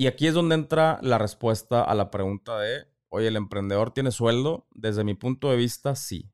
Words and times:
Y 0.00 0.06
aquí 0.06 0.28
es 0.28 0.34
donde 0.34 0.54
entra 0.54 1.00
la 1.02 1.18
respuesta 1.18 1.82
a 1.82 1.92
la 1.96 2.08
pregunta 2.12 2.56
de, 2.60 2.86
oye, 3.08 3.26
¿el 3.26 3.34
emprendedor 3.34 3.90
tiene 3.90 4.12
sueldo? 4.12 4.68
Desde 4.70 5.02
mi 5.02 5.14
punto 5.14 5.50
de 5.50 5.56
vista, 5.56 5.96
sí. 5.96 6.30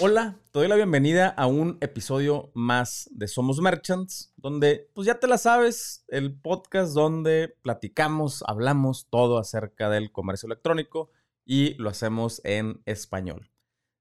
Hola, 0.00 0.40
te 0.50 0.58
doy 0.58 0.66
la 0.66 0.74
bienvenida 0.74 1.28
a 1.28 1.46
un 1.46 1.78
episodio 1.80 2.50
más 2.52 3.08
de 3.12 3.28
Somos 3.28 3.60
Merchants, 3.60 4.32
donde 4.34 4.90
pues 4.92 5.06
ya 5.06 5.20
te 5.20 5.28
la 5.28 5.38
sabes, 5.38 6.04
el 6.08 6.36
podcast 6.36 6.94
donde 6.94 7.54
platicamos, 7.62 8.42
hablamos 8.48 9.06
todo 9.08 9.38
acerca 9.38 9.88
del 9.88 10.10
comercio 10.10 10.48
electrónico 10.48 11.12
y 11.44 11.74
lo 11.74 11.90
hacemos 11.90 12.40
en 12.42 12.82
español. 12.86 13.52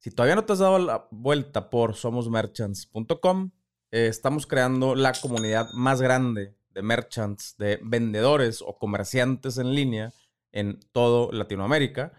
Si 0.06 0.12
todavía 0.12 0.36
no 0.36 0.46
te 0.46 0.54
has 0.54 0.60
dado 0.60 0.78
la 0.78 1.08
vuelta 1.10 1.72
por 1.72 1.96
somosmerchants.com, 1.96 3.50
eh, 3.90 4.06
estamos 4.06 4.46
creando 4.46 4.94
la 4.94 5.14
comunidad 5.14 5.72
más 5.74 6.00
grande 6.00 6.56
de 6.70 6.84
merchants, 6.84 7.58
de 7.58 7.80
vendedores 7.82 8.62
o 8.62 8.78
comerciantes 8.78 9.58
en 9.58 9.74
línea 9.74 10.14
en 10.52 10.80
todo 10.92 11.32
Latinoamérica. 11.32 12.14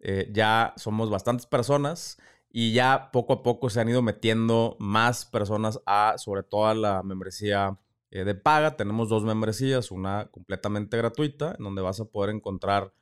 Eh, 0.00 0.28
ya 0.34 0.74
somos 0.76 1.08
bastantes 1.08 1.46
personas 1.46 2.18
y 2.50 2.74
ya 2.74 3.08
poco 3.10 3.32
a 3.32 3.42
poco 3.42 3.70
se 3.70 3.80
han 3.80 3.88
ido 3.88 4.02
metiendo 4.02 4.76
más 4.78 5.24
personas 5.24 5.80
a 5.86 6.16
sobre 6.18 6.42
todo 6.42 6.74
la 6.74 7.02
membresía 7.02 7.78
eh, 8.10 8.24
de 8.24 8.34
paga. 8.34 8.76
Tenemos 8.76 9.08
dos 9.08 9.24
membresías, 9.24 9.90
una 9.90 10.26
completamente 10.26 10.98
gratuita, 10.98 11.54
en 11.56 11.64
donde 11.64 11.80
vas 11.80 12.00
a 12.00 12.04
poder 12.04 12.34
encontrar, 12.34 12.92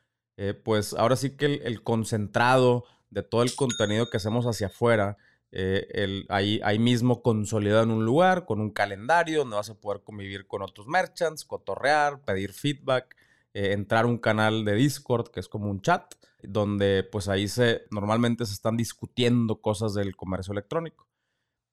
pues 0.63 0.95
ahora 0.95 1.17
sí 1.17 1.37
que 1.37 1.47
el, 1.47 1.83
concentrado 1.83 2.85
de 3.11 3.23
todo 3.23 3.43
el 3.43 3.55
contenido 3.55 4.11
que 4.11 4.19
hacemos 4.19 4.47
hacia 4.47 4.69
afuera, 4.69 5.17
eh, 5.51 6.25
ahí, 6.29 6.79
mismo 6.79 7.23
consolidado 7.23 7.83
en 7.83 7.91
un 7.91 8.05
lugar, 8.05 8.45
con 8.45 8.61
un 8.61 8.71
calendario, 8.71 9.41
donde 9.41 9.57
vas 9.57 9.71
a 9.71 9.81
poder 9.81 10.03
convivir 10.03 10.47
con 10.47 10.63
otros 10.63 10.87
merchants, 10.87 11.45
cotorrear, 11.45 12.21
pedir 12.23 12.53
feedback, 12.53 13.17
entrar 13.55 14.05
a 14.05 14.09
un 14.09 14.19
canal 14.19 14.65
de 14.65 14.75
Discord, 14.75 15.31
que 15.31 15.41
es 15.41 15.49
como 15.49 15.71
un 15.71 15.81
chat 15.81 16.15
donde 16.43 17.03
pues 17.11 17.29
ahí 17.29 17.49
se 17.49 17.83
normalmente 17.91 18.47
se 18.47 18.53
están 18.53 18.77
discutiendo 18.77 19.61
cosas 19.61 19.95
del 19.95 20.15
comercio 20.17 20.53
electrónico. 20.53 21.08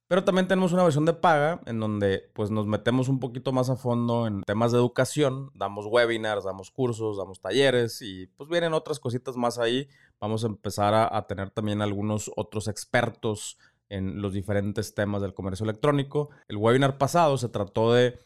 Pero 0.08 0.24
también 0.24 0.48
tenemos 0.48 0.72
una 0.72 0.84
versión 0.84 1.06
de 1.06 1.14
paga 1.14 1.62
en 1.66 1.80
donde 1.80 2.30
pues 2.34 2.52
nos 2.52 2.68
metemos 2.68 3.10
un 3.10 3.20
poquito 3.20 3.52
más 3.52 3.70
a 3.70 3.76
fondo 3.76 4.28
en 4.28 4.44
temas 4.44 4.72
de 4.72 4.78
educación, 4.78 5.50
damos 5.56 5.88
webinars, 5.88 6.44
damos 6.44 6.70
cursos, 6.70 7.18
damos 7.18 7.42
talleres 7.42 8.02
y 8.04 8.28
pues 8.28 8.48
vienen 8.50 8.74
otras 8.74 9.00
cositas 9.00 9.36
más 9.36 9.58
ahí. 9.58 9.90
Vamos 10.20 10.44
a 10.44 10.48
empezar 10.48 10.94
a, 10.94 11.28
tener 11.28 11.50
también 11.50 11.82
algunos 11.82 12.32
otros 12.36 12.68
expertos 12.68 13.58
en 13.90 14.22
los 14.22 14.34
diferentes 14.34 14.94
temas 14.94 15.22
del 15.22 15.34
comercio 15.34 15.64
electrónico. 15.64 16.30
El 16.48 16.58
webinar 16.58 16.98
pasado 16.98 17.38
se 17.38 17.50
trató 17.50 17.94
de 17.94 18.20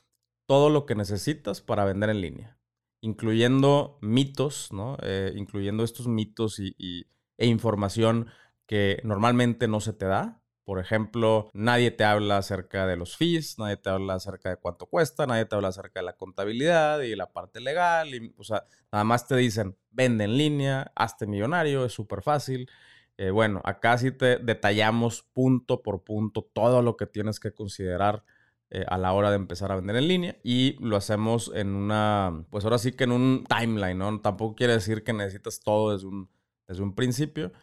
todo 0.45 0.69
lo 0.69 0.85
que 0.85 0.95
necesitas 0.95 1.61
para 1.61 1.85
vender 1.85 2.09
en 2.09 2.21
línea 2.21 2.59
incluyendo 3.01 3.97
mitos, 4.01 4.71
¿no? 4.71 4.97
Eh, 5.01 5.33
incluyendo 5.35 5.83
estos 5.83 6.07
mitos 6.07 6.59
y, 6.59 7.07
e 7.37 7.47
información 7.47 8.27
que 8.67 8.99
normalmente 9.03 9.67
no 9.67 9.79
se 9.79 9.93
te 9.93 10.05
da. 10.05 10.41
Por 10.69 10.77
ejemplo, 10.77 11.49
nadie 11.51 11.89
te 11.89 12.03
habla 12.03 12.37
acerca 12.37 12.85
de 12.85 12.95
los 12.95 13.17
fees, 13.17 13.57
nadie 13.57 13.77
te 13.77 13.89
habla 13.89 14.13
acerca 14.13 14.51
de 14.51 14.57
cuánto 14.57 14.85
cuesta, 14.85 15.25
nadie 15.25 15.45
te 15.45 15.55
habla 15.55 15.69
acerca 15.69 15.99
de 15.99 16.05
la 16.05 16.13
contabilidad 16.13 16.99
y 16.99 17.15
la 17.15 17.33
parte 17.33 17.59
legal. 17.59 18.13
Y, 18.13 18.35
o 18.37 18.43
sea, 18.43 18.65
nada 18.91 19.03
más 19.03 19.27
te 19.27 19.35
dicen, 19.35 19.75
vende 19.89 20.25
en 20.25 20.37
línea, 20.37 20.91
hazte 20.93 21.25
millonario, 21.25 21.85
es 21.85 21.93
súper 21.93 22.21
fácil. 22.21 22.69
Eh, 23.17 23.31
bueno, 23.31 23.63
acá 23.65 23.97
sí 23.97 24.11
te 24.11 24.37
detallamos 24.37 25.23
punto 25.23 25.81
por 25.81 26.03
punto 26.03 26.43
todo 26.53 26.83
lo 26.83 26.97
que 26.97 27.07
tienes 27.07 27.39
que 27.39 27.51
considerar 27.51 28.23
eh, 28.69 28.85
a 28.89 28.99
la 28.99 29.13
hora 29.13 29.31
de 29.31 29.37
empezar 29.37 29.71
a 29.71 29.75
vender 29.75 29.95
en 29.95 30.07
línea 30.07 30.37
y 30.43 30.77
lo 30.85 30.97
hacemos 30.97 31.51
en 31.55 31.69
una, 31.69 32.45
pues 32.51 32.63
ahora 32.63 32.77
sí 32.77 32.91
que 32.91 33.05
en 33.05 33.13
un 33.13 33.43
timeline, 33.49 33.97
¿no? 33.97 34.21
Tampoco 34.21 34.53
quiere 34.55 34.73
decir 34.73 35.03
que 35.03 35.13
necesitas 35.13 35.61
todo 35.61 35.93
desde 35.93 36.05
un, 36.05 36.29
desde 36.67 36.83
un 36.83 36.93
principio, 36.93 37.53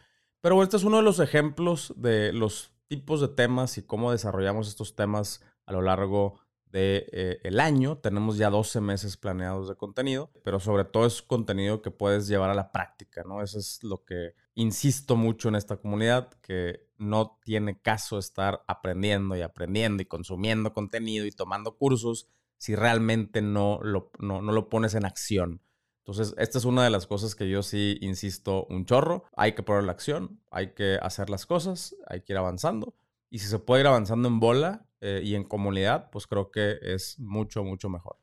pero 0.41 0.61
este 0.61 0.75
es 0.75 0.83
uno 0.83 0.97
de 0.97 1.03
los 1.03 1.21
ejemplos 1.21 1.93
de 1.95 2.33
los 2.33 2.73
tipos 2.87 3.21
de 3.21 3.27
temas 3.29 3.77
y 3.77 3.83
cómo 3.83 4.11
desarrollamos 4.11 4.67
estos 4.67 4.95
temas 4.95 5.43
a 5.65 5.73
lo 5.73 5.81
largo 5.81 6.39
de, 6.71 7.07
eh, 7.11 7.59
año. 7.59 7.97
Tenemos 7.97 8.37
ya 8.37 8.49
12 8.49 8.81
meses 8.81 9.17
planeados 9.17 9.67
de 9.67 9.75
contenido, 9.75 10.31
pero 10.43 10.59
sobre 10.59 10.85
todo 10.85 11.05
es 11.05 11.21
contenido 11.21 11.81
que 11.81 11.91
puedes 11.91 12.27
llevar 12.27 12.49
a 12.49 12.55
la 12.55 12.71
práctica, 12.71 13.23
¿no? 13.23 13.41
Eso 13.41 13.59
es 13.59 13.83
lo 13.83 14.03
que 14.03 14.33
insisto 14.55 15.15
mucho 15.15 15.49
en 15.49 15.55
esta 15.55 15.77
comunidad, 15.77 16.29
que 16.41 16.87
no 16.97 17.39
tiene 17.43 17.79
caso 17.79 18.17
estar 18.17 18.63
aprendiendo 18.67 19.35
y 19.35 19.41
aprendiendo 19.41 20.01
y 20.01 20.05
consumiendo 20.05 20.73
contenido 20.73 21.25
y 21.25 21.31
tomando 21.31 21.77
cursos 21.77 22.27
si 22.57 22.75
realmente 22.75 23.41
no 23.41 23.79
lo, 23.83 24.11
no, 24.19 24.41
lo 24.41 24.69
pones 24.69 24.95
en 24.95 25.05
acción. 25.05 25.61
Entonces, 26.07 26.33
esta 26.37 26.57
es 26.57 26.63
una 26.63 26.85
de 26.85 26.89
las 26.89 27.05
cosas 27.05 27.35
que 27.35 27.49
yo 27.49 27.61
sí 27.61 27.97
insisto 27.99 28.65
un 28.69 28.85
chorro. 28.85 29.25
Hay 29.35 29.51
que 29.55 29.61
poner 29.61 29.83
la 29.83 29.91
acción, 29.91 30.39
hay 30.51 30.73
que 30.73 30.97
hacer 31.01 31.29
las 31.29 31.45
cosas, 31.45 31.97
hay 32.07 32.21
que 32.21 32.31
ir 32.31 32.37
avanzando. 32.37 32.95
Y 33.29 33.39
si 33.39 33.47
se 33.47 33.59
puede 33.59 33.81
ir 33.81 33.87
avanzando 33.87 34.29
en 34.29 34.39
bola 34.39 34.87
eh, 35.01 35.19
y 35.21 35.35
en 35.35 35.43
comunidad, 35.43 36.09
pues 36.09 36.25
creo 36.25 36.49
que 36.49 36.77
es 36.81 37.19
mucho, 37.19 37.65
mucho 37.65 37.89
mejor. 37.89 38.17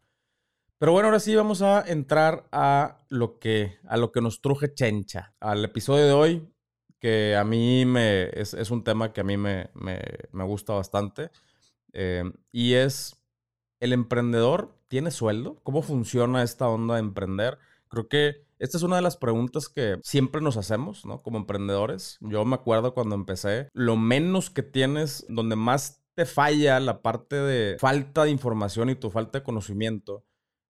Pero 0.78 0.92
bueno, 0.92 1.08
ahora 1.08 1.20
sí 1.20 1.36
vamos 1.36 1.60
a 1.60 1.82
entrar 1.86 2.48
a 2.52 3.04
lo 3.10 3.38
que, 3.38 3.76
a 3.86 3.98
lo 3.98 4.12
que 4.12 4.22
nos 4.22 4.40
truje 4.40 4.72
Chencha. 4.72 5.34
Al 5.38 5.62
episodio 5.62 6.06
de 6.06 6.12
hoy, 6.12 6.48
que 6.98 7.36
a 7.36 7.44
mí 7.44 7.84
me, 7.84 8.30
es, 8.32 8.70
un 8.70 8.82
tema 8.82 9.12
que 9.12 9.20
a 9.20 9.24
mí 9.24 9.36
me, 9.36 9.68
gusta 10.32 10.72
bastante. 10.72 11.30
Eh, 11.92 12.24
y 12.50 12.72
es, 12.72 13.22
¿el 13.78 13.92
emprendedor 13.92 14.74
tiene 14.88 15.10
sueldo? 15.10 15.60
¿Cómo 15.62 15.82
funciona 15.82 16.42
esta 16.42 16.66
onda 16.66 16.94
de 16.94 17.00
emprender? 17.00 17.58
Creo 17.88 18.08
que 18.08 18.44
esta 18.58 18.76
es 18.76 18.82
una 18.82 18.96
de 18.96 19.02
las 19.02 19.16
preguntas 19.16 19.68
que 19.68 19.98
siempre 20.02 20.40
nos 20.40 20.56
hacemos, 20.56 21.04
¿no? 21.04 21.22
Como 21.22 21.38
emprendedores. 21.38 22.18
Yo 22.20 22.44
me 22.44 22.54
acuerdo 22.54 22.94
cuando 22.94 23.14
empecé, 23.14 23.68
lo 23.72 23.96
menos 23.96 24.50
que 24.50 24.62
tienes, 24.62 25.26
donde 25.28 25.56
más 25.56 26.02
te 26.14 26.24
falla 26.24 26.80
la 26.80 27.02
parte 27.02 27.36
de 27.36 27.76
falta 27.78 28.24
de 28.24 28.30
información 28.30 28.88
y 28.90 28.94
tu 28.94 29.10
falta 29.10 29.38
de 29.40 29.44
conocimiento, 29.44 30.24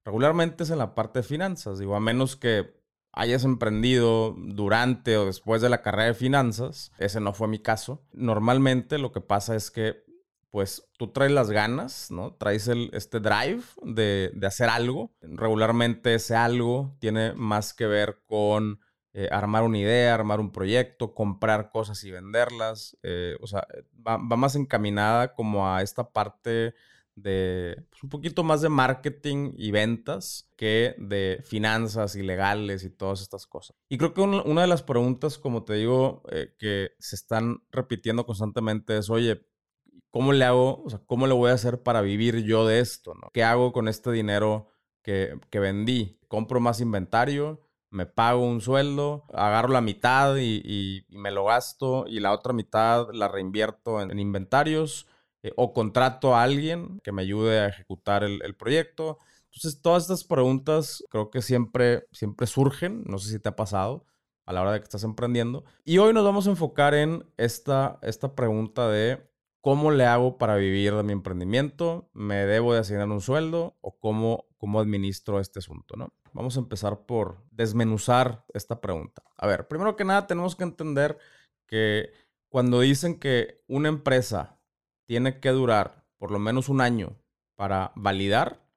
regularmente 0.04 0.64
es 0.64 0.70
en 0.70 0.78
la 0.78 0.94
parte 0.94 1.20
de 1.20 1.22
finanzas. 1.24 1.78
Digo, 1.78 1.94
a 1.94 2.00
menos 2.00 2.36
que 2.36 2.82
hayas 3.12 3.44
emprendido 3.44 4.34
durante 4.36 5.16
o 5.16 5.26
después 5.26 5.62
de 5.62 5.68
la 5.68 5.82
carrera 5.82 6.06
de 6.06 6.14
finanzas, 6.14 6.90
ese 6.98 7.20
no 7.20 7.32
fue 7.32 7.48
mi 7.48 7.60
caso. 7.60 8.02
Normalmente 8.12 8.98
lo 8.98 9.12
que 9.12 9.20
pasa 9.20 9.54
es 9.54 9.70
que 9.70 10.04
pues 10.54 10.88
tú 10.98 11.08
traes 11.08 11.32
las 11.32 11.50
ganas, 11.50 12.12
¿no? 12.12 12.34
Traes 12.34 12.68
el, 12.68 12.88
este 12.92 13.18
drive 13.18 13.64
de, 13.82 14.30
hacer 14.46 14.68
algo. 14.68 15.12
Regularmente 15.20 16.14
ese 16.14 16.36
algo 16.36 16.96
tiene 17.00 17.32
más 17.32 17.74
que 17.74 17.88
ver 17.88 18.20
con 18.24 18.78
eh, 19.14 19.28
armar 19.32 19.64
una 19.64 19.78
idea, 19.78 20.14
armar 20.14 20.38
un 20.38 20.52
proyecto, 20.52 21.12
comprar 21.12 21.70
cosas 21.72 22.04
y 22.04 22.12
venderlas. 22.12 22.96
Eh, 23.02 23.36
o 23.40 23.48
sea, 23.48 23.66
va, 24.06 24.16
va, 24.16 24.36
más 24.36 24.54
encaminada 24.54 25.34
como 25.34 25.68
a 25.68 25.82
esta 25.82 26.12
parte 26.12 26.76
de 27.16 27.84
pues, 27.90 28.04
un 28.04 28.10
poquito 28.10 28.44
más 28.44 28.60
de 28.60 28.68
marketing 28.68 29.54
y 29.56 29.72
ventas 29.72 30.52
que 30.54 30.94
de 30.98 31.40
finanzas 31.42 32.14
y 32.14 32.22
legales 32.22 32.84
y 32.84 32.90
todas 32.90 33.22
estas 33.22 33.48
cosas. 33.48 33.76
Y 33.88 33.98
creo 33.98 34.14
que 34.14 34.20
una 34.20 34.60
de 34.60 34.68
las 34.68 34.84
preguntas, 34.84 35.36
como 35.36 35.64
te 35.64 35.74
digo, 35.74 36.22
eh, 36.30 36.54
que 36.60 36.92
se 37.00 37.16
están 37.16 37.64
repitiendo 37.72 38.24
constantemente 38.24 38.96
es, 38.96 39.10
oye, 39.10 39.48
¿cómo 40.14 40.32
le 40.32 40.44
hago? 40.44 40.80
O 40.84 40.90
sea, 40.90 41.00
¿cómo 41.06 41.26
le 41.26 41.34
voy 41.34 41.50
a 41.50 41.54
hacer 41.54 41.82
para 41.82 42.00
vivir 42.00 42.44
yo 42.44 42.64
de 42.68 42.78
esto? 42.78 43.14
¿no? 43.14 43.30
¿Qué 43.32 43.42
hago 43.42 43.72
con 43.72 43.88
este 43.88 44.12
dinero 44.12 44.68
que, 45.02 45.40
vendí? 45.50 46.20
¿Compro 46.28 46.60
más 46.60 46.80
inventario? 46.80 47.60
me 47.90 48.06
pago 48.06 48.44
un 48.44 48.60
sueldo, 48.60 49.24
agarro 49.32 49.68
la 49.68 49.80
mitad 49.80 50.36
y, 50.36 51.04
me 51.10 51.30
lo 51.30 51.44
gasto 51.44 52.06
y 52.08 52.18
la 52.18 52.32
otra 52.32 52.52
mitad 52.52 53.08
la 53.12 53.28
reinvierto 53.28 54.00
en 54.00 54.18
inventarios 54.18 55.06
eh, 55.44 55.52
o 55.56 55.72
contrato 55.72 56.34
a 56.34 56.42
alguien 56.42 57.00
que 57.04 57.12
me 57.12 57.22
ayude 57.22 57.60
a 57.60 57.68
ejecutar 57.68 58.24
el, 58.24 58.56
proyecto. 58.56 59.18
Entonces, 59.46 59.80
todas 59.80 60.04
estas 60.04 60.24
preguntas 60.24 61.04
creo 61.08 61.30
que 61.30 61.40
siempre, 61.40 62.08
siempre 62.10 62.48
surgen, 62.48 63.04
no 63.06 63.18
sé 63.18 63.30
si 63.30 63.38
te 63.38 63.48
ha 63.48 63.56
pasado 63.56 64.04
a 64.44 64.52
la 64.52 64.62
hora 64.62 64.72
de 64.72 64.80
que 64.80 64.84
estás 64.84 65.04
emprendiendo. 65.04 65.64
Y 65.84 65.98
hoy 65.98 66.12
nos 66.12 66.24
vamos 66.24 66.48
a 66.48 66.50
enfocar 66.50 66.94
en 66.94 67.24
esta, 67.36 67.98
esta 68.02 68.34
pregunta 68.34 68.88
de 68.88 69.33
cómo 69.64 69.90
le 69.92 70.04
hago 70.04 70.36
para 70.36 70.56
vivir 70.56 70.94
de 70.94 71.02
mi 71.02 71.14
emprendimiento, 71.14 72.10
me 72.12 72.44
debo 72.44 72.74
de 72.74 72.80
asignar 72.80 73.08
un 73.08 73.22
sueldo 73.22 73.78
o 73.80 73.98
cómo, 73.98 74.44
cómo 74.58 74.78
administro 74.78 75.40
este 75.40 75.60
asunto, 75.60 75.96
¿no? 75.96 76.12
Vamos 76.34 76.58
a 76.58 76.60
empezar 76.60 77.06
por 77.06 77.42
desmenuzar 77.50 78.44
esta 78.52 78.82
pregunta. 78.82 79.22
A 79.38 79.46
ver, 79.46 79.66
primero 79.66 79.96
que 79.96 80.04
nada 80.04 80.26
tenemos 80.26 80.54
que 80.54 80.64
entender 80.64 81.16
que 81.66 82.12
cuando 82.50 82.80
dicen 82.80 83.18
que 83.18 83.64
una 83.66 83.88
empresa 83.88 84.60
tiene 85.06 85.40
que 85.40 85.48
durar 85.48 86.04
por 86.18 86.30
lo 86.30 86.38
menos 86.38 86.68
un 86.68 86.82
año 86.82 87.16
para 87.54 87.90
validar, 87.96 88.68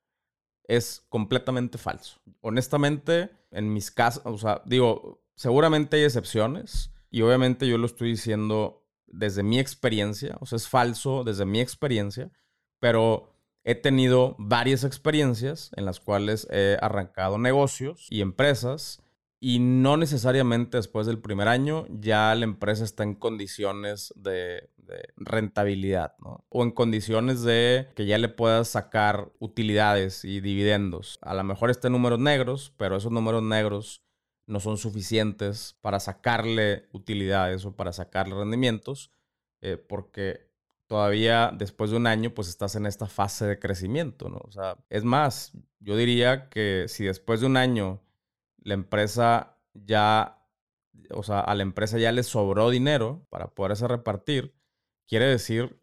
es 0.69 1.05
completamente 1.09 1.77
falso. 1.77 2.21
Honestamente, 2.39 3.29
en 3.51 3.73
mis 3.73 3.91
casos, 3.91 4.21
o 4.25 4.37
sea, 4.37 4.61
digo, 4.65 5.21
seguramente 5.35 5.97
hay 5.97 6.03
excepciones 6.03 6.93
y 7.11 7.23
obviamente 7.23 7.67
yo 7.67 7.77
lo 7.77 7.87
estoy 7.87 8.11
diciendo 8.11 8.86
desde 9.07 9.43
mi 9.43 9.59
experiencia, 9.59 10.37
o 10.39 10.45
sea, 10.45 10.57
es 10.57 10.67
falso 10.67 11.23
desde 11.23 11.45
mi 11.45 11.59
experiencia, 11.59 12.31
pero 12.79 13.33
he 13.63 13.75
tenido 13.75 14.35
varias 14.37 14.83
experiencias 14.83 15.71
en 15.75 15.85
las 15.85 15.99
cuales 15.99 16.47
he 16.51 16.77
arrancado 16.81 17.37
negocios 17.37 18.07
y 18.09 18.21
empresas 18.21 19.03
y 19.39 19.59
no 19.59 19.97
necesariamente 19.97 20.77
después 20.77 21.05
del 21.05 21.19
primer 21.19 21.47
año 21.47 21.85
ya 21.89 22.33
la 22.33 22.45
empresa 22.45 22.83
está 22.83 23.03
en 23.03 23.13
condiciones 23.13 24.13
de, 24.15 24.69
rentabilidad. 25.17 26.13
O 26.47 26.63
en 26.63 26.71
condiciones 26.71 27.41
de 27.43 27.89
que 27.93 28.05
ya 28.05 28.17
le 28.17 28.29
puedas 28.29 28.69
sacar 28.69 29.33
utilidades 29.39 30.23
y 30.23 30.39
dividendos. 30.39 31.19
A 31.21 31.33
lo 31.33 31.43
mejor 31.43 31.69
está 31.69 31.87
en 31.87 31.93
números 31.93 32.19
negros, 32.19 32.73
pero 32.77 32.95
esos 32.95 33.11
números 33.11 33.43
negros 33.43 34.01
no 34.47 34.59
son 34.59 34.77
suficientes 34.77 35.77
para 35.81 35.99
sacarle 35.99 36.87
utilidades 36.93 37.65
o 37.65 37.75
para 37.75 37.93
sacarle 37.93 38.35
rendimientos, 38.35 39.11
eh, 39.61 39.77
porque 39.77 40.49
todavía 40.87 41.51
después 41.53 41.91
de 41.91 41.97
un 41.97 42.07
año, 42.07 42.33
pues 42.33 42.47
estás 42.47 42.75
en 42.75 42.85
esta 42.85 43.07
fase 43.07 43.45
de 43.45 43.59
crecimiento, 43.59 44.29
¿no? 44.29 44.37
O 44.43 44.51
sea, 44.51 44.77
es 44.89 45.03
más, 45.03 45.51
yo 45.79 45.95
diría 45.97 46.49
que 46.49 46.85
si 46.87 47.03
después 47.03 47.41
de 47.41 47.47
un 47.47 47.57
año 47.57 48.01
la 48.63 48.73
empresa 48.73 49.57
ya, 49.73 50.45
o 51.11 51.23
sea, 51.23 51.41
a 51.41 51.53
la 51.53 51.63
empresa 51.63 51.97
ya 51.97 52.11
le 52.11 52.23
sobró 52.23 52.69
dinero 52.69 53.25
para 53.29 53.53
poderse 53.53 53.87
repartir, 53.87 54.55
quiere 55.07 55.25
decir, 55.25 55.81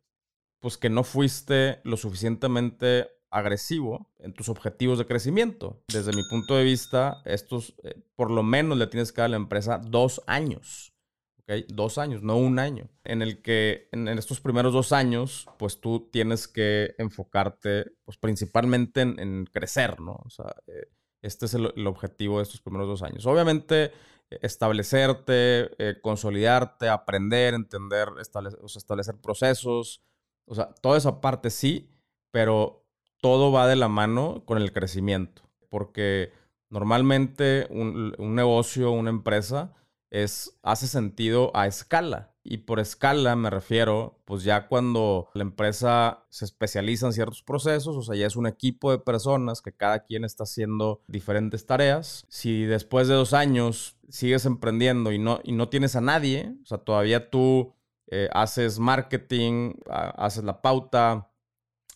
pues 0.58 0.78
que 0.78 0.88
no 0.88 1.05
fuiste 1.05 1.81
lo 1.84 1.99
suficientemente 1.99 3.10
agresivo 3.34 4.08
en 4.19 4.32
tus 4.32 4.48
objetivos 4.48 4.96
de 4.98 5.06
crecimiento. 5.06 5.82
Desde 5.88 6.12
mi 6.12 6.22
punto 6.31 6.56
de 6.56 6.62
vista, 6.62 7.20
estos, 7.25 7.75
eh, 7.82 8.00
por 8.14 8.31
lo 8.31 8.44
menos 8.44 8.78
le 8.78 8.86
tienes 8.86 9.12
que 9.12 9.20
dar 9.20 9.26
a 9.26 9.31
la 9.31 9.36
empresa 9.36 9.78
dos 9.78 10.22
años. 10.28 10.94
¿ok? 11.40 11.66
Dos 11.69 11.98
años, 11.98 12.22
no 12.22 12.36
un 12.36 12.60
año. 12.60 12.88
En 13.02 13.22
el 13.22 13.42
que 13.42 13.88
en, 13.90 14.06
estos 14.06 14.40
primeros 14.40 14.72
dos 14.72 14.92
años, 14.92 15.48
pues 15.58 15.81
tú 15.81 16.08
tienes 16.12 16.46
que 16.46 16.94
enfocarte, 16.96 17.96
pues 18.04 18.16
principalmente 18.19 19.00
en, 19.00 19.46
crecer, 19.46 20.00
¿no? 20.00 20.22
O 20.25 20.31
sea, 20.31 20.54
eh, 20.69 20.86
este 21.20 21.46
es 21.46 21.54
el, 21.54 21.86
objetivo 21.88 22.36
de 22.36 22.44
estos 22.44 22.60
primeros 22.60 22.86
dos 22.86 23.02
años. 23.02 23.26
Obviamente, 23.26 23.90
e, 24.31 24.38
establecerte, 24.42 25.70
eh, 25.78 25.96
consolidarte, 26.00 26.88
aprender, 26.88 27.54
entender, 27.54 28.08
establecer 28.20 29.16
procesos. 29.20 30.02
O 30.46 30.54
sea, 30.54 30.72
toda 30.81 30.98
esa 30.98 31.20
parte 31.20 31.50
sí, 31.50 31.90
pero 32.31 32.83
todo 33.24 33.50
va 33.50 33.66
de 33.66 33.74
la 33.74 33.88
mano 33.88 34.42
con 34.44 34.58
el 34.58 34.70
crecimiento. 34.74 35.48
Porque 35.70 36.30
normalmente 36.68 37.66
un, 37.70 38.12
negocio, 38.18 38.90
una 38.90 39.08
empresa, 39.08 39.72
es, 40.10 40.58
hace 40.62 40.86
sentido 40.86 41.50
a 41.54 41.66
escala. 41.66 42.34
Y 42.42 42.58
por 42.58 42.80
escala 42.80 43.34
me 43.34 43.48
refiero, 43.48 44.20
pues 44.26 44.44
ya 44.44 44.68
cuando 44.68 45.30
la 45.32 45.40
empresa 45.40 46.26
se 46.28 46.44
especializa 46.44 47.06
en 47.06 47.14
ciertos 47.14 47.42
procesos, 47.42 47.96
o 47.96 48.02
sea, 48.02 48.14
ya 48.14 48.26
es 48.26 48.36
un 48.36 48.46
equipo 48.46 48.90
de 48.90 48.98
personas 48.98 49.62
que 49.62 49.72
cada 49.72 50.00
quien 50.00 50.26
está 50.26 50.42
haciendo 50.42 51.00
diferentes 51.06 51.64
tareas. 51.64 52.26
Si 52.28 52.66
después 52.66 53.08
de 53.08 53.14
dos 53.14 53.32
años 53.32 53.96
sigues 54.10 54.44
emprendiendo 54.44 55.12
y 55.12 55.18
no, 55.18 55.40
y 55.44 55.52
no 55.52 55.70
tienes 55.70 55.96
a 55.96 56.02
nadie, 56.02 56.54
o 56.62 56.66
sea, 56.66 56.76
todavía 56.76 57.30
tú 57.30 57.72
eh, 58.08 58.28
haces 58.34 58.78
marketing, 58.78 59.76
haces 59.88 60.44
la 60.44 60.60
pauta, 60.60 61.30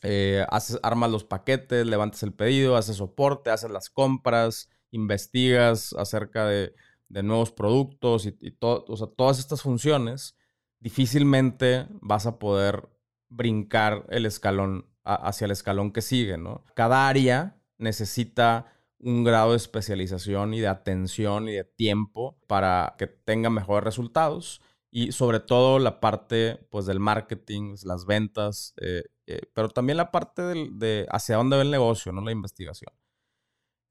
eh, 0.03 0.45
haces, 0.51 0.79
armas 0.83 1.11
los 1.11 1.25
paquetes, 1.25 1.87
levantas 1.87 2.23
el 2.23 2.33
pedido, 2.33 2.77
haces 2.77 2.97
soporte, 2.97 3.51
haces 3.51 3.71
las 3.71 3.91
compras, 3.91 4.69
investigas 4.91 5.93
acerca 5.93 6.47
de 6.47 6.75
de 7.09 7.23
nuevos 7.23 7.53
productos 7.53 8.27
y, 8.27 8.51
todas 8.51 9.39
estas 9.39 9.63
funciones, 9.63 10.37
difícilmente 10.79 11.87
vas 12.01 12.27
a 12.27 12.39
poder 12.39 12.89
brincar 13.29 14.07
el 14.11 14.27
escalón 14.27 14.87
hacia 15.05 15.47
el 15.47 15.53
escalón 15.53 15.91
que 15.91 16.03
sigue, 16.03 16.37
¿no? 16.37 16.65
Cada 16.75 17.09
área 17.09 17.57
necesita 17.79 18.67
un 18.99 19.25
grado 19.25 19.53
de 19.53 19.57
especialización 19.57 20.55
y 20.55 20.61
de 20.61 20.69
atención 20.69 21.49
y 21.49 21.53
de 21.53 21.65
tiempo 21.65 22.39
para 22.47 22.95
que 22.99 23.07
tenga 23.07 23.49
mejores 23.49 23.85
resultados 23.85 24.61
y 24.91 25.13
sobre 25.13 25.41
todo 25.41 25.79
la 25.79 26.01
parte 26.01 26.67
pues 26.71 26.85
del 26.85 27.01
marketing, 27.01 27.77
las 27.85 28.05
ventas, 28.05 28.75
eh, 28.81 29.05
eh, 29.29 29.43
pero 29.55 29.69
también 29.69 29.97
la 29.97 30.11
parte 30.11 30.43
de 30.43 31.07
hacia 31.11 31.37
dónde 31.37 31.57
va 31.57 31.63
el 31.63 31.71
negocio, 31.71 32.13
no 32.13 32.21
la 32.23 32.33
investigación. 32.33 32.93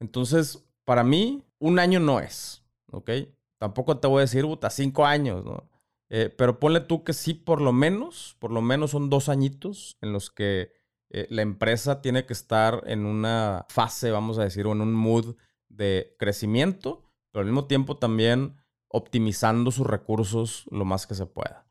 Entonces, 0.00 0.68
para 0.84 1.04
mí, 1.04 1.44
un 1.58 1.78
año 1.78 2.00
no 2.00 2.20
es. 2.20 2.64
¿ok? 2.92 3.10
Tampoco 3.58 3.98
te 3.98 4.08
voy 4.08 4.18
a 4.18 4.20
decir, 4.22 4.44
puta, 4.44 4.70
cinco 4.70 5.04
años, 5.04 5.44
¿no? 5.44 5.68
Eh, 6.10 6.34
pero 6.36 6.58
ponle 6.58 6.80
tú 6.80 7.04
que 7.04 7.12
sí, 7.12 7.34
por 7.34 7.60
lo 7.60 7.72
menos, 7.72 8.36
por 8.38 8.50
lo 8.50 8.62
menos 8.62 8.92
son 8.92 9.10
dos 9.10 9.28
añitos 9.28 9.98
en 10.00 10.12
los 10.12 10.30
que 10.30 10.72
eh, 11.10 11.26
la 11.28 11.42
empresa 11.42 12.00
tiene 12.00 12.24
que 12.24 12.32
estar 12.32 12.82
en 12.86 13.04
una 13.04 13.66
fase, 13.68 14.10
vamos 14.10 14.38
a 14.38 14.44
decir, 14.44 14.66
o 14.66 14.72
en 14.72 14.80
un 14.80 14.94
mood 14.94 15.36
de 15.68 16.16
crecimiento, 16.18 17.04
pero 17.30 17.40
al 17.40 17.46
mismo 17.46 17.66
tiempo 17.66 17.98
también 17.98 18.56
optimizando 18.88 19.70
sus 19.70 19.86
recursos 19.86 20.64
lo 20.70 20.86
más 20.86 21.06
que 21.06 21.14
se 21.14 21.26
pueda. 21.26 21.66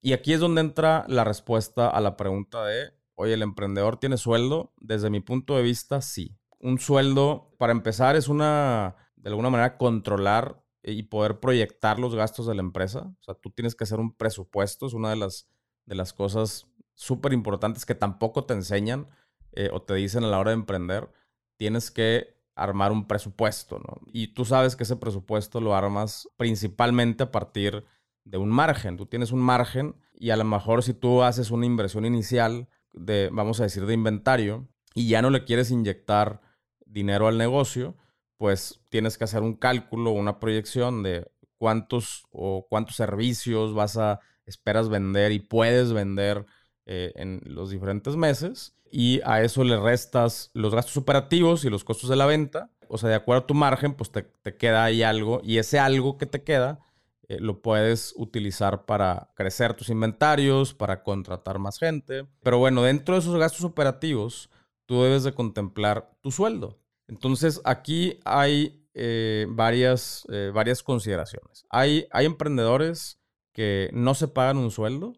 Y 0.00 0.14
aquí 0.14 0.32
es 0.32 0.40
donde 0.40 0.62
entra 0.62 1.04
la 1.08 1.24
respuesta 1.24 1.88
a 1.88 2.00
la 2.00 2.16
pregunta 2.16 2.64
de, 2.64 2.94
oye, 3.14 3.34
¿el 3.34 3.42
emprendedor 3.42 3.98
tiene 3.98 4.16
sueldo? 4.16 4.72
Desde 4.76 5.10
mi 5.10 5.20
punto 5.20 5.56
de 5.56 5.62
vista, 5.62 6.00
sí. 6.00 6.36
Un 6.58 6.78
sueldo, 6.78 7.54
para 7.58 7.72
empezar, 7.72 8.16
es 8.16 8.28
una 8.28 8.96
de 9.16 9.30
alguna 9.30 9.50
manera 9.50 9.78
controlar 9.78 10.62
y 10.82 11.04
poder 11.04 11.40
proyectar 11.40 11.98
los 11.98 12.14
gastos 12.14 12.46
de 12.46 12.54
la 12.54 12.60
empresa. 12.60 13.14
O 13.20 13.22
sea, 13.22 13.34
tú 13.34 13.50
tienes 13.50 13.74
que 13.74 13.84
hacer 13.84 14.00
un 14.00 14.14
presupuesto, 14.14 14.86
es 14.86 14.92
una 14.92 15.10
de 15.10 15.16
las, 15.16 15.48
de 15.86 15.94
las 15.94 16.12
cosas 16.12 16.66
súper 16.94 17.32
importantes 17.32 17.86
que 17.86 17.94
tampoco 17.94 18.44
te 18.44 18.54
enseñan 18.54 19.08
eh, 19.52 19.70
o 19.72 19.82
te 19.82 19.94
dicen 19.94 20.24
a 20.24 20.28
la 20.28 20.38
hora 20.38 20.50
de 20.50 20.56
emprender. 20.56 21.10
Tienes 21.56 21.90
que 21.90 22.34
armar 22.54 22.92
un 22.92 23.06
presupuesto, 23.06 23.78
¿no? 23.78 24.00
Y 24.12 24.28
tú 24.28 24.44
sabes 24.44 24.76
que 24.76 24.84
ese 24.84 24.96
presupuesto 24.96 25.60
lo 25.60 25.74
armas 25.74 26.28
principalmente 26.36 27.24
a 27.24 27.32
partir 27.32 27.84
de 28.24 28.38
un 28.38 28.50
margen. 28.50 28.96
Tú 28.96 29.06
tienes 29.06 29.32
un 29.32 29.40
margen 29.40 29.96
y 30.12 30.30
a 30.30 30.36
lo 30.36 30.44
mejor 30.44 30.82
si 30.82 30.94
tú 30.94 31.22
haces 31.22 31.50
una 31.50 31.66
inversión 31.66 32.04
inicial 32.04 32.68
de, 32.94 33.28
vamos 33.32 33.60
a 33.60 33.64
decir, 33.64 33.86
de 33.86 33.94
inventario 33.94 34.68
y 34.94 35.08
ya 35.08 35.22
no 35.22 35.30
le 35.30 35.44
quieres 35.44 35.70
inyectar 35.70 36.40
dinero 36.86 37.28
al 37.28 37.38
negocio, 37.38 37.96
pues 38.36 38.80
tienes 38.88 39.18
que 39.18 39.24
hacer 39.24 39.42
un 39.42 39.54
cálculo, 39.54 40.10
una 40.10 40.40
proyección 40.40 41.02
de 41.02 41.30
cuántos 41.58 42.26
o 42.30 42.66
cuántos 42.68 42.96
servicios 42.96 43.74
vas 43.74 43.96
a 43.96 44.20
esperas 44.46 44.88
vender 44.88 45.32
y 45.32 45.40
puedes 45.40 45.92
vender 45.92 46.46
eh, 46.86 47.12
en 47.16 47.40
los 47.44 47.70
diferentes 47.70 48.16
meses 48.16 48.76
y 48.90 49.20
a 49.24 49.42
eso 49.42 49.64
le 49.64 49.78
restas 49.80 50.50
los 50.54 50.74
gastos 50.74 50.96
operativos 50.96 51.64
y 51.64 51.70
los 51.70 51.82
costos 51.82 52.10
de 52.10 52.16
la 52.16 52.26
venta. 52.26 52.70
O 52.88 52.98
sea, 52.98 53.08
de 53.08 53.16
acuerdo 53.16 53.42
a 53.42 53.46
tu 53.46 53.54
margen, 53.54 53.94
pues 53.94 54.12
te, 54.12 54.26
queda 54.56 54.84
ahí 54.84 55.02
algo 55.02 55.40
y 55.42 55.58
ese 55.58 55.78
algo 55.78 56.18
que 56.18 56.26
te 56.26 56.44
queda 56.44 56.80
eh, 57.28 57.38
lo 57.40 57.62
puedes 57.62 58.12
utilizar 58.16 58.84
para 58.84 59.30
crecer 59.34 59.74
tus 59.74 59.88
inventarios, 59.88 60.74
para 60.74 61.02
contratar 61.02 61.58
más 61.58 61.78
gente. 61.78 62.26
Pero 62.42 62.58
bueno, 62.58 62.82
dentro 62.82 63.14
de 63.14 63.20
esos 63.20 63.36
gastos 63.36 63.64
operativos, 63.64 64.50
tú 64.86 65.02
debes 65.02 65.24
de 65.24 65.32
contemplar 65.32 66.12
tu 66.20 66.30
sueldo. 66.30 66.78
Entonces, 67.08 67.60
aquí 67.64 68.20
hay 68.24 68.86
eh, 68.94 69.46
varias, 69.48 70.26
eh, 70.30 70.50
varias 70.52 70.82
consideraciones. 70.82 71.66
Hay, 71.70 72.06
hay 72.10 72.26
emprendedores 72.26 73.20
que 73.52 73.90
no 73.92 74.14
se 74.14 74.28
pagan 74.28 74.58
un 74.58 74.70
sueldo 74.70 75.14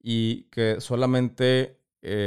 y 0.00 0.44
que 0.50 0.80
solamente 0.80 1.80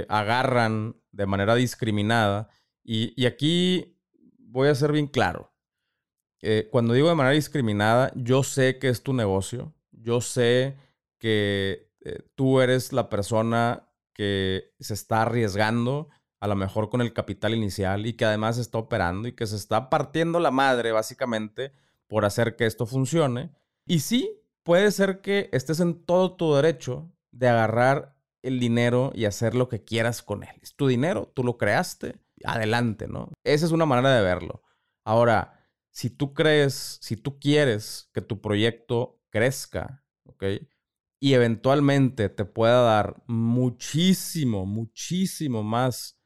agarran 0.09 0.97
de 1.11 1.25
manera 1.25 1.55
discriminada. 1.55 2.49
Y, 2.83 3.25
aquí 3.25 3.97
voy 4.37 4.67
a 4.67 4.75
ser 4.75 4.91
bien 4.91 5.07
claro. 5.07 5.53
Cuando 6.71 6.93
digo 6.93 7.09
de 7.09 7.15
manera 7.15 7.35
discriminada, 7.35 8.11
yo 8.15 8.43
sé 8.43 8.79
que 8.79 8.89
es 8.89 9.03
tu 9.03 9.13
negocio. 9.13 9.73
Yo 9.91 10.21
sé 10.21 10.77
que 11.17 11.91
tú 12.35 12.61
eres 12.61 12.93
la 12.93 13.09
persona 13.09 13.89
que 14.13 14.73
se 14.79 14.93
está 14.93 15.21
arriesgando 15.23 16.09
a 16.41 16.47
lo 16.47 16.55
mejor 16.55 16.89
con 16.89 17.01
el 17.01 17.11
capital 17.11 17.53
inicial 17.53 18.05
y 18.05 18.13
que 18.13 18.23
además 18.25 18.57
está 18.57 18.77
operando 18.77 19.27
y 19.27 19.33
que 19.33 19.45
se 19.45 19.57
está 19.57 19.89
partiendo 19.89 20.39
la 20.39 20.51
madre 20.51 20.93
básicamente 20.93 21.73
por 22.07 22.23
hacer 22.23 22.55
que 22.55 22.65
esto 22.65 22.85
funcione. 22.85 23.51
Y 23.85 23.99
sí, 23.99 24.41
puede 24.63 24.91
ser 24.91 25.19
que 25.19 25.49
estés 25.51 25.81
en 25.81 26.05
todo 26.05 26.37
tu 26.37 26.53
derecho 26.53 27.11
de 27.31 27.49
agarrar 27.49 28.15
el 28.41 28.59
dinero 28.59 29.11
y 29.13 29.25
hacer 29.25 29.53
lo 29.53 29.67
que 29.67 29.83
quieras 29.83 30.23
con 30.23 30.43
él. 30.43 30.55
Es 30.61 30.75
tu 30.75 30.87
dinero, 30.87 31.29
tú 31.33 31.43
lo 31.43 31.57
creaste, 31.57 32.15
adelante, 32.45 33.07
¿no? 33.09 33.33
Esa 33.43 33.65
es 33.65 33.73
una 33.73 33.85
manera 33.85 34.15
de 34.15 34.23
verlo. 34.23 34.63
Ahora, 35.03 35.58
si 35.99 36.09
tú 36.09 36.33
crees, 36.33 36.97
si 37.01 37.17
tú 37.17 37.39
quieres 37.39 38.09
que 38.13 38.21
tu 38.21 38.39
proyecto 38.39 39.19
crezca, 39.31 40.05
¿ok? 40.23 40.45
Y 41.19 41.33
eventualmente 41.33 42.29
te 42.29 42.45
pueda 42.45 42.83
dar 42.83 43.21
muchísimo, 43.27 44.65
muchísimo 44.65 45.61
más 45.61 46.17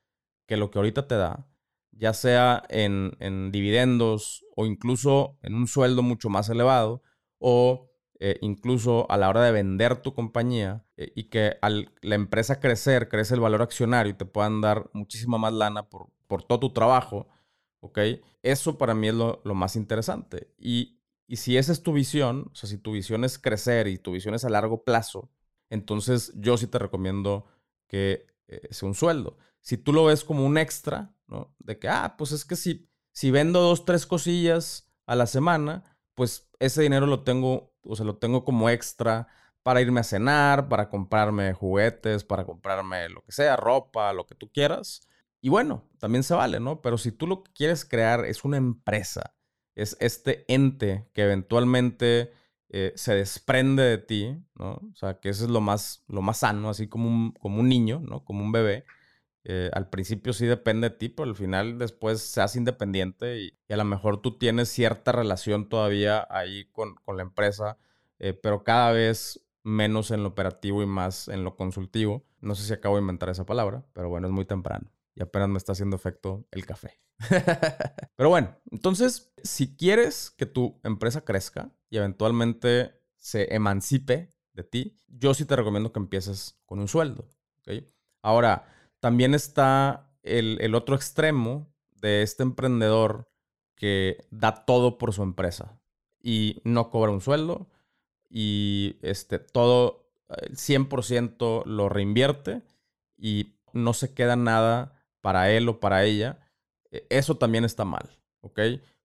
que 0.47 0.57
lo 0.57 0.69
que 0.69 0.77
ahorita 0.77 1.07
te 1.07 1.15
da, 1.15 1.49
ya 1.89 2.13
sea 2.13 2.61
en, 2.69 3.51
dividendos 3.51 4.45
o 4.55 4.67
incluso 4.67 5.39
en 5.41 5.55
un 5.55 5.65
sueldo 5.65 6.03
mucho 6.03 6.29
más 6.29 6.49
elevado, 6.49 7.01
o 7.39 7.89
eh, 8.19 8.37
incluso 8.41 9.09
a 9.09 9.17
la 9.17 9.27
hora 9.27 9.41
de 9.41 9.53
vender 9.53 10.03
tu 10.03 10.13
compañía 10.13 10.85
eh, 10.97 11.11
y 11.15 11.29
que 11.29 11.57
la 11.63 12.13
empresa 12.13 12.59
crecer, 12.59 13.09
crece 13.09 13.33
el 13.33 13.39
valor 13.39 13.63
accionario 13.63 14.11
y 14.11 14.17
te 14.17 14.25
puedan 14.25 14.61
dar 14.61 14.91
muchísima 14.93 15.39
más 15.39 15.53
lana 15.53 15.89
por, 15.89 16.09
por 16.27 16.43
todo 16.43 16.59
tu 16.59 16.73
trabajo, 16.73 17.27
¿ok? 17.83 17.99
Eso 18.41 18.77
para 18.77 18.95
mí 18.95 19.09
es 19.09 19.13
lo, 19.13 19.41
más 19.43 19.75
interesante. 19.75 20.53
Y, 20.57 21.01
y 21.27 21.35
si 21.35 21.57
esa 21.57 21.71
es 21.73 21.83
tu 21.83 21.93
visión, 21.93 22.49
o 22.51 22.55
sea, 22.55 22.69
si 22.69 22.77
tu 22.77 22.93
visión 22.93 23.25
es 23.25 23.37
crecer 23.37 23.87
y 23.87 23.97
tu 23.97 24.13
visión 24.13 24.33
es 24.33 24.45
a 24.45 24.49
largo 24.49 24.83
plazo, 24.83 25.29
entonces 25.69 26.31
yo 26.35 26.57
sí 26.57 26.67
te 26.67 26.79
recomiendo 26.79 27.45
que 27.87 28.25
eh, 28.47 28.67
sea 28.71 28.87
un 28.87 28.95
sueldo. 28.95 29.37
Si 29.59 29.77
tú 29.77 29.91
lo 29.91 30.05
ves 30.05 30.23
como 30.23 30.45
un 30.45 30.57
extra, 30.57 31.13
¿no? 31.27 31.53
De 31.59 31.77
que, 31.77 31.89
ah, 31.89 32.15
pues 32.17 32.31
es 32.31 32.45
que 32.45 32.55
si, 32.55 32.89
si 33.11 33.31
vendo 33.31 33.61
dos, 33.61 33.85
tres 33.85 34.05
cosillas 34.05 34.89
a 35.05 35.15
la 35.15 35.27
semana, 35.27 35.83
pues 36.15 36.49
ese 36.59 36.81
dinero 36.83 37.05
lo 37.05 37.23
tengo, 37.23 37.73
o 37.83 37.95
sea, 37.95 38.05
lo 38.05 38.15
tengo 38.15 38.45
como 38.45 38.69
extra 38.69 39.27
para 39.61 39.81
irme 39.81 39.99
a 39.99 40.03
cenar, 40.03 40.69
para 40.69 40.89
comprarme 40.89 41.53
juguetes, 41.53 42.23
para 42.23 42.45
comprarme 42.45 43.09
lo 43.09 43.23
que 43.23 43.33
sea, 43.33 43.57
ropa, 43.57 44.13
lo 44.13 44.25
que 44.25 44.35
tú 44.35 44.49
quieras. 44.51 45.01
Y 45.43 45.49
bueno, 45.49 45.83
también 45.99 46.23
se 46.23 46.33
vale, 46.33 46.61
¿no? 46.61 46.81
Pero 46.81 46.97
si 46.97 47.11
tú 47.11 47.27
lo 47.27 47.43
que 47.43 47.51
quieres 47.51 47.83
crear 47.83 48.23
es 48.23 48.45
una 48.45 48.55
empresa, 48.55 49.35
es 49.75 49.97
este 49.99 50.45
ente 50.47 51.09
que 51.13 51.23
eventualmente 51.23 52.31
eh, 52.69 52.93
se 52.95 53.13
desprende 53.13 53.83
de 53.83 53.97
ti, 53.97 54.37
¿no? 54.55 54.75
O 54.75 54.95
sea, 54.95 55.19
que 55.19 55.27
eso 55.27 55.43
es 55.43 55.49
lo 55.51 55.59
más, 55.59 56.05
lo 56.07 56.21
más 56.21 56.37
sano, 56.39 56.69
así 56.69 56.87
como 56.87 57.09
un, 57.09 57.31
como 57.33 57.59
un 57.59 57.67
niño, 57.67 57.99
¿no? 57.99 58.23
Como 58.23 58.41
un 58.41 58.53
bebé. 58.53 58.85
Eh, 59.43 59.69
al 59.73 59.89
principio 59.89 60.31
sí 60.31 60.45
depende 60.45 60.89
de 60.89 60.95
ti, 60.95 61.09
pero 61.09 61.29
al 61.29 61.35
final 61.35 61.77
después 61.77 62.21
seas 62.21 62.55
independiente 62.55 63.41
y, 63.41 63.59
a 63.69 63.75
lo 63.75 63.83
mejor 63.83 64.21
tú 64.21 64.37
tienes 64.37 64.69
cierta 64.69 65.11
relación 65.11 65.67
todavía 65.67 66.25
ahí 66.29 66.69
con, 66.71 66.95
con 67.03 67.17
la 67.17 67.23
empresa, 67.23 67.77
eh, 68.19 68.33
pero 68.33 68.63
cada 68.63 68.93
vez 68.93 69.45
menos 69.63 70.11
en 70.11 70.23
lo 70.23 70.29
operativo 70.29 70.83
y 70.83 70.85
más 70.85 71.27
en 71.27 71.43
lo 71.43 71.57
consultivo. 71.57 72.23
No 72.39 72.55
sé 72.55 72.63
si 72.63 72.73
acabo 72.73 72.95
de 72.95 73.01
inventar 73.01 73.29
esa 73.29 73.45
palabra, 73.45 73.83
pero 73.93 74.07
bueno, 74.09 74.27
es 74.27 74.33
muy 74.33 74.45
temprano 74.45 74.93
y 75.15 75.21
apenas 75.21 75.49
me 75.49 75.57
está 75.57 75.73
haciendo 75.73 75.95
efecto 75.95 76.45
el 76.51 76.65
café. 76.65 76.99
pero 78.15 78.29
bueno, 78.29 78.55
entonces, 78.71 79.33
si 79.43 79.75
quieres 79.75 80.31
que 80.31 80.45
tu 80.45 80.79
empresa 80.83 81.21
crezca 81.21 81.71
y 81.89 81.97
eventualmente 81.97 82.99
se 83.17 83.53
emancipe 83.53 84.29
de 84.53 84.63
ti, 84.63 84.97
yo 85.07 85.33
sí 85.33 85.45
te 85.45 85.55
recomiendo 85.55 85.91
que 85.91 85.99
empieces 85.99 86.59
con 86.65 86.79
un 86.79 86.87
sueldo. 86.87 87.27
Ahora, 88.21 88.65
también 88.99 89.33
está 89.33 90.11
el, 90.23 90.73
otro 90.75 90.95
extremo 90.95 91.73
de 91.91 92.21
este 92.21 92.43
emprendedor 92.43 93.29
que 93.75 94.25
da 94.31 94.65
todo 94.65 94.97
por 94.97 95.13
su 95.13 95.23
empresa 95.23 95.79
y 96.21 96.61
no 96.63 96.89
cobra 96.89 97.11
un 97.11 97.21
sueldo 97.21 97.67
y 98.29 98.97
este, 99.01 99.39
todo, 99.39 100.09
el 100.29 100.55
100% 100.55 101.65
lo 101.65 101.89
reinvierte 101.89 102.61
y 103.17 103.55
no 103.73 103.93
se 103.93 104.13
queda 104.13 104.35
nada 104.35 105.02
para 105.23 105.49
él 105.49 105.69
o 105.69 105.79
para 105.79 106.03
ella. 106.03 106.37
E, 106.91 107.07
eso 107.09 107.37
también 107.37 107.63
está 107.63 107.85
mal, 107.85 108.19
¿ok? 108.41 108.59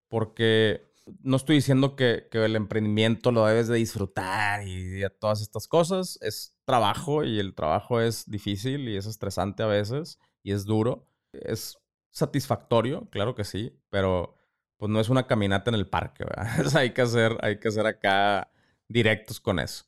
Porque 0.09 0.85
no 1.23 1.37
estoy 1.37 1.55
diciendo 1.55 1.95
que, 1.95 2.27
el 2.31 2.55
emprendimiento 2.55 3.31
lo 3.31 3.45
debes 3.45 3.67
de 3.67 3.77
disfrutar 3.77 4.67
y, 4.67 5.01
todas 5.19 5.41
estas 5.41 5.67
cosas. 5.67 6.19
Es 6.21 6.55
trabajo 6.65 7.23
y 7.23 7.39
el 7.39 7.55
trabajo 7.55 8.01
es 8.01 8.29
difícil 8.29 8.89
y 8.89 8.97
es 8.97 9.05
estresante 9.05 9.63
a 9.63 9.67
veces 9.67 10.19
y 10.43 10.51
es 10.51 10.65
duro. 10.65 11.07
Es 11.31 11.79
satisfactorio, 12.11 13.07
claro 13.09 13.33
que 13.33 13.45
sí, 13.45 13.79
pero 13.89 14.35
pues 14.77 14.91
no 14.91 14.99
es 14.99 15.09
una 15.09 15.25
caminata 15.25 15.71
en 15.71 15.75
el 15.75 15.87
parque, 15.87 16.25
¿verdad? 16.25 16.47
hay, 16.75 16.91
que 16.91 17.01
hacer, 17.01 17.37
hay 17.41 17.59
que 17.59 17.69
hacer 17.69 17.85
acá 17.85 18.51
directos 18.87 19.39
con 19.39 19.59
eso. 19.59 19.85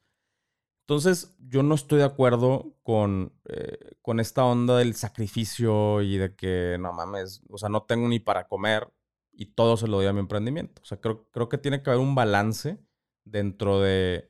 Entonces, 0.91 1.33
yo 1.47 1.63
no 1.63 1.73
estoy 1.73 1.99
de 1.99 2.03
acuerdo 2.03 2.75
con, 2.83 3.31
eh, 3.45 3.95
con 4.01 4.19
esta 4.19 4.43
onda 4.43 4.77
del 4.77 4.93
sacrificio 4.93 6.01
y 6.01 6.17
de 6.17 6.35
que, 6.35 6.75
no 6.81 6.91
mames, 6.91 7.41
o 7.49 7.57
sea, 7.57 7.69
no 7.69 7.83
tengo 7.83 8.09
ni 8.09 8.19
para 8.19 8.49
comer 8.49 8.91
y 9.31 9.53
todo 9.53 9.77
se 9.77 9.87
lo 9.87 9.95
doy 9.95 10.07
a 10.07 10.11
mi 10.11 10.19
emprendimiento. 10.19 10.81
O 10.81 10.85
sea, 10.85 10.99
creo, 10.99 11.29
creo 11.31 11.47
que 11.47 11.57
tiene 11.57 11.81
que 11.81 11.91
haber 11.91 12.01
un 12.01 12.13
balance 12.13 12.77
dentro 13.23 13.79
de, 13.79 14.29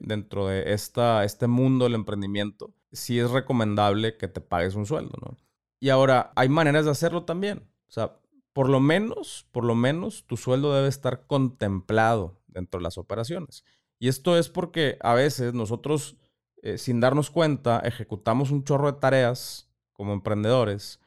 dentro 0.00 0.46
de 0.46 0.72
esta, 0.72 1.24
este 1.24 1.46
mundo 1.46 1.84
del 1.84 1.94
emprendimiento. 1.94 2.72
Sí 2.90 3.18
es 3.18 3.30
recomendable 3.30 4.16
que 4.16 4.28
te 4.28 4.40
pagues 4.40 4.76
un 4.76 4.86
sueldo, 4.86 5.12
¿no? 5.20 5.36
Y 5.78 5.90
ahora, 5.90 6.32
hay 6.36 6.48
maneras 6.48 6.86
de 6.86 6.90
hacerlo 6.90 7.24
también. 7.24 7.68
O 7.86 7.92
sea, 7.92 8.16
por 8.54 8.70
lo 8.70 8.80
menos, 8.80 9.46
por 9.52 9.62
lo 9.62 9.74
menos, 9.74 10.24
tu 10.26 10.38
sueldo 10.38 10.72
debe 10.72 10.88
estar 10.88 11.26
contemplado 11.26 12.40
dentro 12.46 12.80
de 12.80 12.84
las 12.84 12.96
operaciones. 12.96 13.62
Y 13.98 14.08
esto 14.08 14.38
es 14.38 14.48
porque 14.48 14.98
a 15.00 15.14
veces 15.14 15.54
nosotros, 15.54 16.16
eh, 16.62 16.78
sin 16.78 17.00
darnos 17.00 17.30
cuenta, 17.30 17.80
ejecutamos 17.80 18.50
un 18.50 18.64
chorro 18.64 18.92
de 18.92 19.00
tareas 19.00 19.68
como 19.92 20.12
emprendedores 20.12 21.00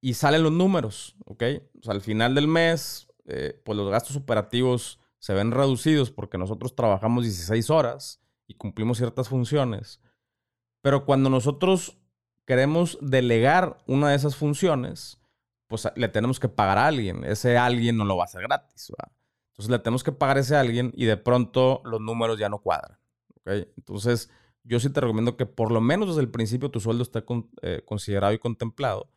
y 0.00 0.14
salen 0.14 0.42
los 0.42 0.52
números, 0.52 1.16
¿ok? 1.24 1.42
O 1.80 1.82
sea, 1.82 1.94
al 1.94 2.02
final 2.02 2.34
del 2.34 2.46
mes, 2.46 3.08
eh, 3.24 3.60
pues 3.64 3.76
los 3.76 3.90
gastos 3.90 4.16
operativos 4.16 5.00
se 5.18 5.32
ven 5.32 5.52
reducidos 5.52 6.10
porque 6.10 6.36
nosotros 6.36 6.76
trabajamos 6.76 7.24
16 7.24 7.70
horas 7.70 8.20
y 8.46 8.54
cumplimos 8.54 8.98
ciertas 8.98 9.30
funciones. 9.30 10.00
Pero 10.82 11.06
cuando 11.06 11.30
nosotros 11.30 11.96
queremos 12.44 12.98
delegar 13.00 13.78
una 13.86 14.10
de 14.10 14.16
esas 14.16 14.36
funciones, 14.36 15.18
pues 15.66 15.88
le 15.96 16.08
tenemos 16.08 16.38
que 16.38 16.50
pagar 16.50 16.76
a 16.76 16.86
alguien. 16.86 17.24
Ese 17.24 17.56
alguien 17.56 17.96
no 17.96 18.04
lo 18.04 18.18
va 18.18 18.24
a 18.24 18.26
hacer 18.26 18.42
gratis. 18.42 18.92
Entonces 19.54 19.70
le 19.70 19.78
tenemos 19.78 20.02
que 20.02 20.12
pagar 20.12 20.36
a 20.36 20.40
ese 20.40 20.56
alguien 20.56 20.92
y 20.96 21.04
de 21.04 21.16
pronto 21.16 21.80
los 21.84 22.00
números 22.00 22.38
ya 22.38 22.48
no 22.48 22.58
cuadran. 22.58 22.98
¿okay? 23.40 23.68
Entonces 23.76 24.30
yo 24.64 24.80
sí 24.80 24.90
te 24.90 25.00
recomiendo 25.00 25.36
que 25.36 25.46
por 25.46 25.70
lo 25.70 25.80
menos 25.80 26.08
desde 26.08 26.22
el 26.22 26.30
principio 26.30 26.70
tu 26.70 26.80
sueldo 26.80 27.02
esté 27.02 27.24
eh, 27.62 27.82
considerado 27.86 28.32
y 28.32 28.38
contemplado 28.38 29.10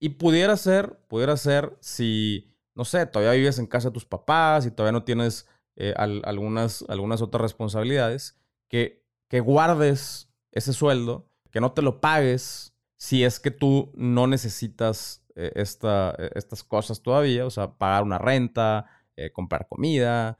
y 0.00 0.10
pudiera 0.10 0.56
ser, 0.56 0.98
pudiera 1.08 1.36
ser 1.36 1.76
si, 1.80 2.54
no 2.74 2.84
sé, 2.84 3.06
todavía 3.06 3.38
vives 3.38 3.58
en 3.58 3.66
casa 3.66 3.88
de 3.88 3.94
tus 3.94 4.06
papás 4.06 4.66
y 4.66 4.70
todavía 4.70 4.98
no 4.98 5.04
tienes 5.04 5.46
eh, 5.76 5.94
algunas, 5.96 6.84
algunas 6.88 7.22
otras 7.22 7.42
responsabilidades, 7.42 8.38
que, 8.68 9.04
que 9.28 9.40
guardes 9.40 10.30
ese 10.52 10.72
sueldo, 10.72 11.30
que 11.50 11.60
no 11.60 11.72
te 11.72 11.82
lo 11.82 12.00
pagues 12.00 12.74
si 12.96 13.24
es 13.24 13.38
que 13.40 13.50
tú 13.50 13.92
no 13.94 14.26
necesitas 14.26 15.24
eh, 15.36 15.52
esta, 15.54 16.14
eh, 16.18 16.30
estas 16.34 16.64
cosas 16.64 17.02
todavía, 17.02 17.46
o 17.46 17.50
sea, 17.50 17.78
pagar 17.78 18.02
una 18.02 18.18
renta, 18.18 18.86
comprar 19.32 19.66
comida, 19.68 20.38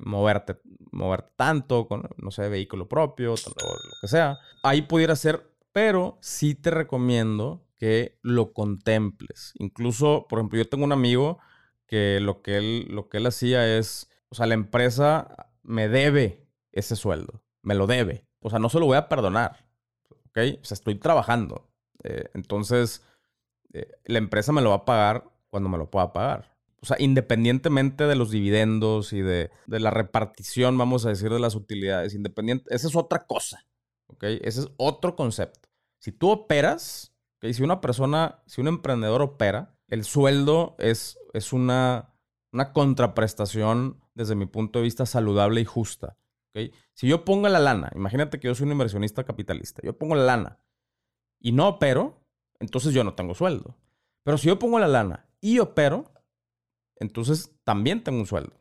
moverte, 0.00 0.56
moverte 0.92 1.32
tanto 1.36 1.88
con, 1.88 2.08
no 2.16 2.30
sé, 2.30 2.48
vehículo 2.48 2.88
propio, 2.88 3.30
lo 3.30 3.64
que 4.00 4.08
sea. 4.08 4.38
Ahí 4.62 4.82
pudiera 4.82 5.16
ser, 5.16 5.50
pero 5.72 6.18
sí 6.20 6.54
te 6.54 6.70
recomiendo 6.70 7.66
que 7.76 8.18
lo 8.22 8.52
contemples. 8.52 9.52
Incluso, 9.58 10.26
por 10.28 10.38
ejemplo, 10.38 10.58
yo 10.58 10.68
tengo 10.68 10.84
un 10.84 10.92
amigo 10.92 11.38
que 11.86 12.20
lo 12.20 12.42
que 12.42 12.56
él, 12.56 12.86
lo 12.88 13.08
que 13.08 13.18
él 13.18 13.26
hacía 13.26 13.76
es, 13.76 14.10
o 14.28 14.34
sea, 14.34 14.46
la 14.46 14.54
empresa 14.54 15.50
me 15.62 15.88
debe 15.88 16.48
ese 16.72 16.96
sueldo, 16.96 17.42
me 17.62 17.74
lo 17.74 17.86
debe. 17.86 18.26
O 18.40 18.50
sea, 18.50 18.58
no 18.58 18.68
se 18.68 18.78
lo 18.78 18.86
voy 18.86 18.96
a 18.96 19.08
perdonar, 19.08 19.66
¿ok? 20.28 20.38
O 20.60 20.64
sea, 20.64 20.74
estoy 20.74 20.96
trabajando. 20.96 21.70
Eh, 22.02 22.30
entonces, 22.34 23.04
eh, 23.72 23.90
la 24.04 24.18
empresa 24.18 24.52
me 24.52 24.62
lo 24.62 24.70
va 24.70 24.76
a 24.76 24.84
pagar 24.84 25.30
cuando 25.48 25.68
me 25.68 25.78
lo 25.78 25.90
pueda 25.90 26.12
pagar. 26.12 26.53
O 26.84 26.86
sea, 26.86 26.98
independientemente 27.00 28.04
de 28.04 28.14
los 28.14 28.30
dividendos 28.30 29.14
y 29.14 29.22
de, 29.22 29.50
de 29.66 29.80
la 29.80 29.90
repartición, 29.90 30.76
vamos 30.76 31.06
a 31.06 31.08
decir, 31.08 31.32
de 31.32 31.38
las 31.40 31.54
utilidades, 31.54 32.14
independiente, 32.14 32.66
esa 32.74 32.88
es 32.88 32.94
otra 32.94 33.26
cosa, 33.26 33.66
¿ok? 34.08 34.24
Ese 34.42 34.60
es 34.60 34.68
otro 34.76 35.16
concepto. 35.16 35.70
Si 35.98 36.12
tú 36.12 36.28
operas, 36.28 37.14
y 37.40 37.54
Si 37.54 37.62
una 37.62 37.80
persona, 37.80 38.42
si 38.46 38.60
un 38.60 38.68
emprendedor 38.68 39.22
opera, 39.22 39.78
el 39.88 40.04
sueldo 40.04 40.76
es, 40.78 41.18
es 41.32 41.54
una, 41.54 42.14
una 42.52 42.74
contraprestación 42.74 44.02
desde 44.14 44.34
mi 44.34 44.44
punto 44.44 44.78
de 44.78 44.82
vista 44.82 45.06
saludable 45.06 45.62
y 45.62 45.64
justa. 45.64 46.18
Si 46.92 47.08
yo 47.08 47.24
pongo 47.24 47.48
la 47.48 47.58
lana, 47.58 47.90
imagínate 47.94 48.38
que 48.38 48.48
yo 48.48 48.54
soy 48.54 48.66
un 48.66 48.72
inversionista 48.72 49.24
capitalista, 49.24 49.80
yo 49.82 49.98
pongo 49.98 50.14
la 50.14 50.24
lana 50.24 50.60
y 51.40 51.52
no 51.52 51.66
opero, 51.68 52.20
entonces 52.60 52.92
yo 52.92 53.02
no 53.02 53.14
tengo 53.14 53.34
sueldo. 53.34 53.76
Pero 54.22 54.38
si 54.38 54.48
yo 54.48 54.58
pongo 54.58 54.78
la 54.78 54.86
lana 54.86 55.28
y 55.40 55.58
opero, 55.58 56.13
entonces 56.96 57.50
también 57.64 58.02
tengo 58.02 58.18
un 58.18 58.26
sueldo. 58.26 58.60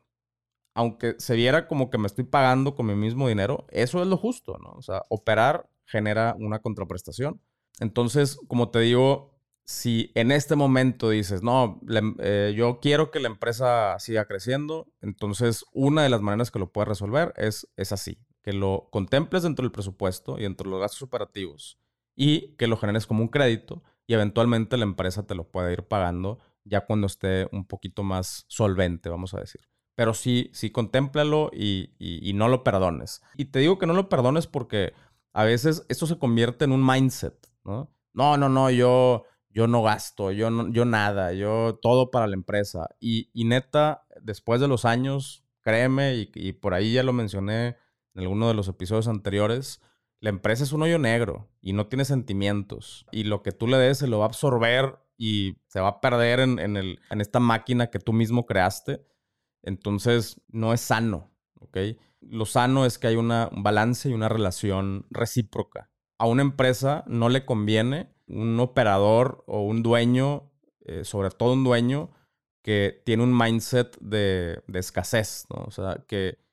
Aunque 0.76 1.16
se 1.20 1.36
viera 1.36 1.68
como 1.68 1.90
que 1.90 1.98
me 1.98 2.08
estoy 2.08 2.24
pagando 2.24 2.76
con 2.76 2.88
mi 2.88 2.96
mismo 2.96 3.28
dinero, 3.28 3.68
eso 3.70 4.02
es 4.02 4.08
lo 4.08 4.18
justo, 4.18 4.58
¿no? 4.58 4.72
O 4.72 4.82
sea, 4.82 5.04
operar 5.10 5.70
genera 5.86 6.36
una 6.40 6.60
contraprestación. 6.60 7.42
Entonces, 7.80 8.40
como 8.48 8.70
te 8.70 8.80
digo, 8.80 9.34
si 9.66 10.12
en 10.16 10.32
este 10.32 10.56
momento 10.56 11.10
dices, 11.10 11.42
no, 11.42 11.80
eh, 12.20 12.54
yo 12.56 12.80
quiero 12.82 13.12
que 13.12 13.20
la 13.20 13.28
empresa 13.28 13.98
siga 14.00 14.26
creciendo, 14.26 14.88
entonces 15.02 15.66
una 15.74 16.04
de 16.04 16.10
las 16.10 16.22
maneras 16.22 16.52
que 16.52 16.60
lo 16.60 16.72
puedes 16.72 16.90
resolver 16.90 17.34
es, 17.38 17.68
es 17.78 17.92
así, 17.92 18.18
que 18.42 18.54
lo 18.54 18.90
contemples 18.92 19.44
dentro 19.44 19.64
del 19.64 19.72
presupuesto 19.72 20.38
y 20.38 20.44
dentro 20.44 20.66
de 20.66 20.72
los 20.72 20.82
gastos 20.82 21.04
operativos 21.04 21.78
y 22.16 22.56
que 22.56 22.68
lo 22.68 22.78
generes 22.78 23.08
como 23.08 23.22
un 23.24 23.30
crédito 23.30 23.84
y 24.06 24.14
eventualmente 24.14 24.78
la 24.78 24.84
empresa 24.84 25.26
te 25.26 25.36
lo 25.36 25.46
puede 25.50 25.74
ir 25.74 25.84
pagando 25.84 26.40
ya 26.66 26.86
cuando 26.86 27.08
esté 27.08 27.48
un 27.52 27.66
poquito 27.66 28.04
más 28.04 28.46
solvente, 28.48 29.10
vamos 29.10 29.34
a 29.34 29.40
decir. 29.40 29.62
pero 29.96 30.14
sí, 30.16 30.50
sí, 30.54 30.72
contémplalo 30.72 31.52
y, 31.54 31.94
y, 32.00 32.34
no 32.34 32.48
lo 32.48 32.64
perdones. 32.64 33.22
Y 33.38 33.46
te 33.46 33.60
digo 33.60 33.78
que 33.78 33.86
no 33.86 33.94
lo 33.94 34.10
perdones 34.10 34.48
porque 34.48 34.94
a 35.34 35.44
veces 35.44 35.86
esto 35.88 36.08
se 36.08 36.18
convierte 36.18 36.66
en 36.66 36.72
un 36.72 36.84
mindset, 36.84 37.36
¿no? 37.64 37.94
No, 38.12 38.38
no, 38.38 38.50
no, 38.50 38.72
yo, 38.72 39.26
yo 39.50 39.68
no 39.68 39.84
gasto, 39.84 40.32
yo, 40.32 40.50
no, 40.50 40.70
yo 40.72 40.86
nada, 40.86 41.34
yo 41.34 41.80
todo 41.82 42.10
para 42.10 42.26
la 42.26 42.34
empresa. 42.34 42.88
Y, 43.00 43.30
neta, 43.36 44.08
después 44.22 44.60
de 44.62 44.68
los 44.68 44.86
años, 44.86 45.46
créeme, 45.62 46.16
y, 46.16 46.32
y 46.34 46.54
por 46.54 46.74
ahí 46.74 46.94
ya 46.94 47.04
lo 47.04 47.14
mencioné 47.14 47.78
en 48.16 48.22
alguno 48.22 48.48
de 48.48 48.54
los 48.56 48.68
episodios 48.68 49.08
anteriores, 49.08 49.80
la 50.20 50.30
empresa 50.30 50.64
es 50.64 50.72
un 50.72 50.84
hoyo 50.84 51.00
negro 51.00 51.50
y 51.62 51.74
no 51.74 51.88
tiene 51.88 52.06
sentimientos. 52.06 53.06
Y 53.12 53.26
lo 53.26 53.44
que 53.44 53.52
tú 53.52 53.68
le 53.68 53.78
des 53.78 53.98
se 53.98 54.08
lo 54.08 54.20
va 54.20 54.26
a 54.26 54.28
absorber 54.28 55.00
y 55.18 55.58
se 55.68 55.80
va 55.80 55.90
a 55.90 56.02
perder 56.02 56.40
en, 56.40 56.60
el, 56.60 57.00
en 57.10 57.22
esta 57.22 57.40
máquina 57.40 57.88
que 57.88 58.00
tú 58.00 58.14
mismo 58.14 58.46
creaste. 58.46 59.06
Entonces, 59.62 60.42
no 60.48 60.74
es 60.74 60.82
sano, 60.82 61.32
¿ok? 61.60 61.78
Lo 62.22 62.46
sano 62.46 62.86
es 62.86 62.98
que 62.98 63.08
hay 63.08 63.16
una, 63.16 63.50
un 63.52 63.64
balance 63.64 64.10
y 64.10 64.14
una 64.14 64.30
relación 64.30 65.06
recíproca. 65.10 65.90
A 66.18 66.28
una 66.28 66.42
empresa 66.42 67.04
no 67.08 67.30
le 67.30 67.46
conviene 67.46 68.14
un 68.28 68.60
operador 68.60 69.44
o 69.48 69.62
un 69.62 69.84
dueño, 69.84 70.52
eh, 70.82 71.04
sobre 71.04 71.30
todo 71.32 71.54
un 71.54 71.64
dueño, 71.64 72.12
que 72.62 73.02
tiene 73.06 73.24
un 73.24 73.38
mindset 73.38 73.98
de, 74.00 74.64
de 74.68 74.80
escasez, 74.80 75.46
¿no? 75.50 75.64
O 75.66 75.72
sea, 75.72 76.06
que 76.08 76.44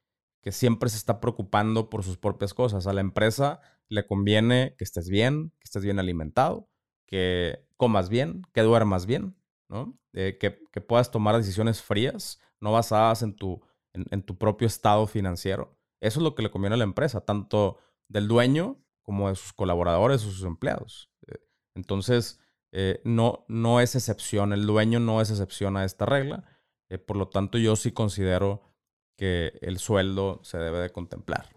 que 0.42 0.52
siempre 0.52 0.88
se 0.88 0.96
está 0.96 1.20
preocupando 1.20 1.90
por 1.90 2.02
sus 2.02 2.16
propias 2.16 2.54
cosas. 2.54 2.86
A 2.86 2.92
la 2.92 3.00
empresa 3.00 3.60
le 3.88 4.06
conviene 4.06 4.74
que 4.78 4.84
estés 4.84 5.08
bien, 5.08 5.52
que 5.58 5.64
estés 5.64 5.84
bien 5.84 5.98
alimentado, 5.98 6.69
que 7.10 7.66
comas 7.76 8.08
bien, 8.08 8.46
que 8.54 8.62
duermas 8.62 9.04
bien, 9.04 9.36
¿no? 9.68 9.98
Eh, 10.12 10.38
que, 10.40 10.80
puedas 10.80 11.10
tomar 11.10 11.36
decisiones 11.36 11.82
frías, 11.82 12.40
no 12.60 12.72
basadas 12.72 13.22
en 13.22 13.34
tu, 13.34 13.60
en, 13.92 14.22
tu 14.22 14.38
propio 14.38 14.66
estado 14.66 15.06
financiero. 15.06 15.76
Eso 16.00 16.20
es 16.20 16.22
lo 16.22 16.34
que 16.34 16.42
le 16.42 16.50
conviene 16.50 16.74
a 16.74 16.78
la 16.78 16.84
empresa, 16.84 17.20
tanto 17.20 17.78
del 18.08 18.28
dueño 18.28 18.82
como 19.02 19.28
de 19.28 19.34
sus 19.34 19.52
colaboradores 19.52 20.24
o 20.24 20.30
sus 20.30 20.44
empleados. 20.44 21.10
Eh, 21.26 21.38
entonces, 21.74 22.40
eh, 22.72 23.00
no, 23.04 23.44
no 23.48 23.80
es 23.80 23.94
excepción, 23.96 24.52
el 24.52 24.66
dueño 24.66 25.00
no 25.00 25.20
es 25.20 25.30
excepción 25.30 25.76
a 25.76 25.84
esta 25.84 26.06
regla. 26.06 26.44
por 27.06 27.16
lo 27.16 27.28
tanto, 27.28 27.58
yo 27.58 27.76
sí 27.76 27.92
considero 27.92 28.62
que 29.16 29.58
el 29.60 29.78
sueldo 29.78 30.40
se 30.42 30.58
debe 30.58 30.78
de 30.78 30.90
contemplar. 30.90 31.50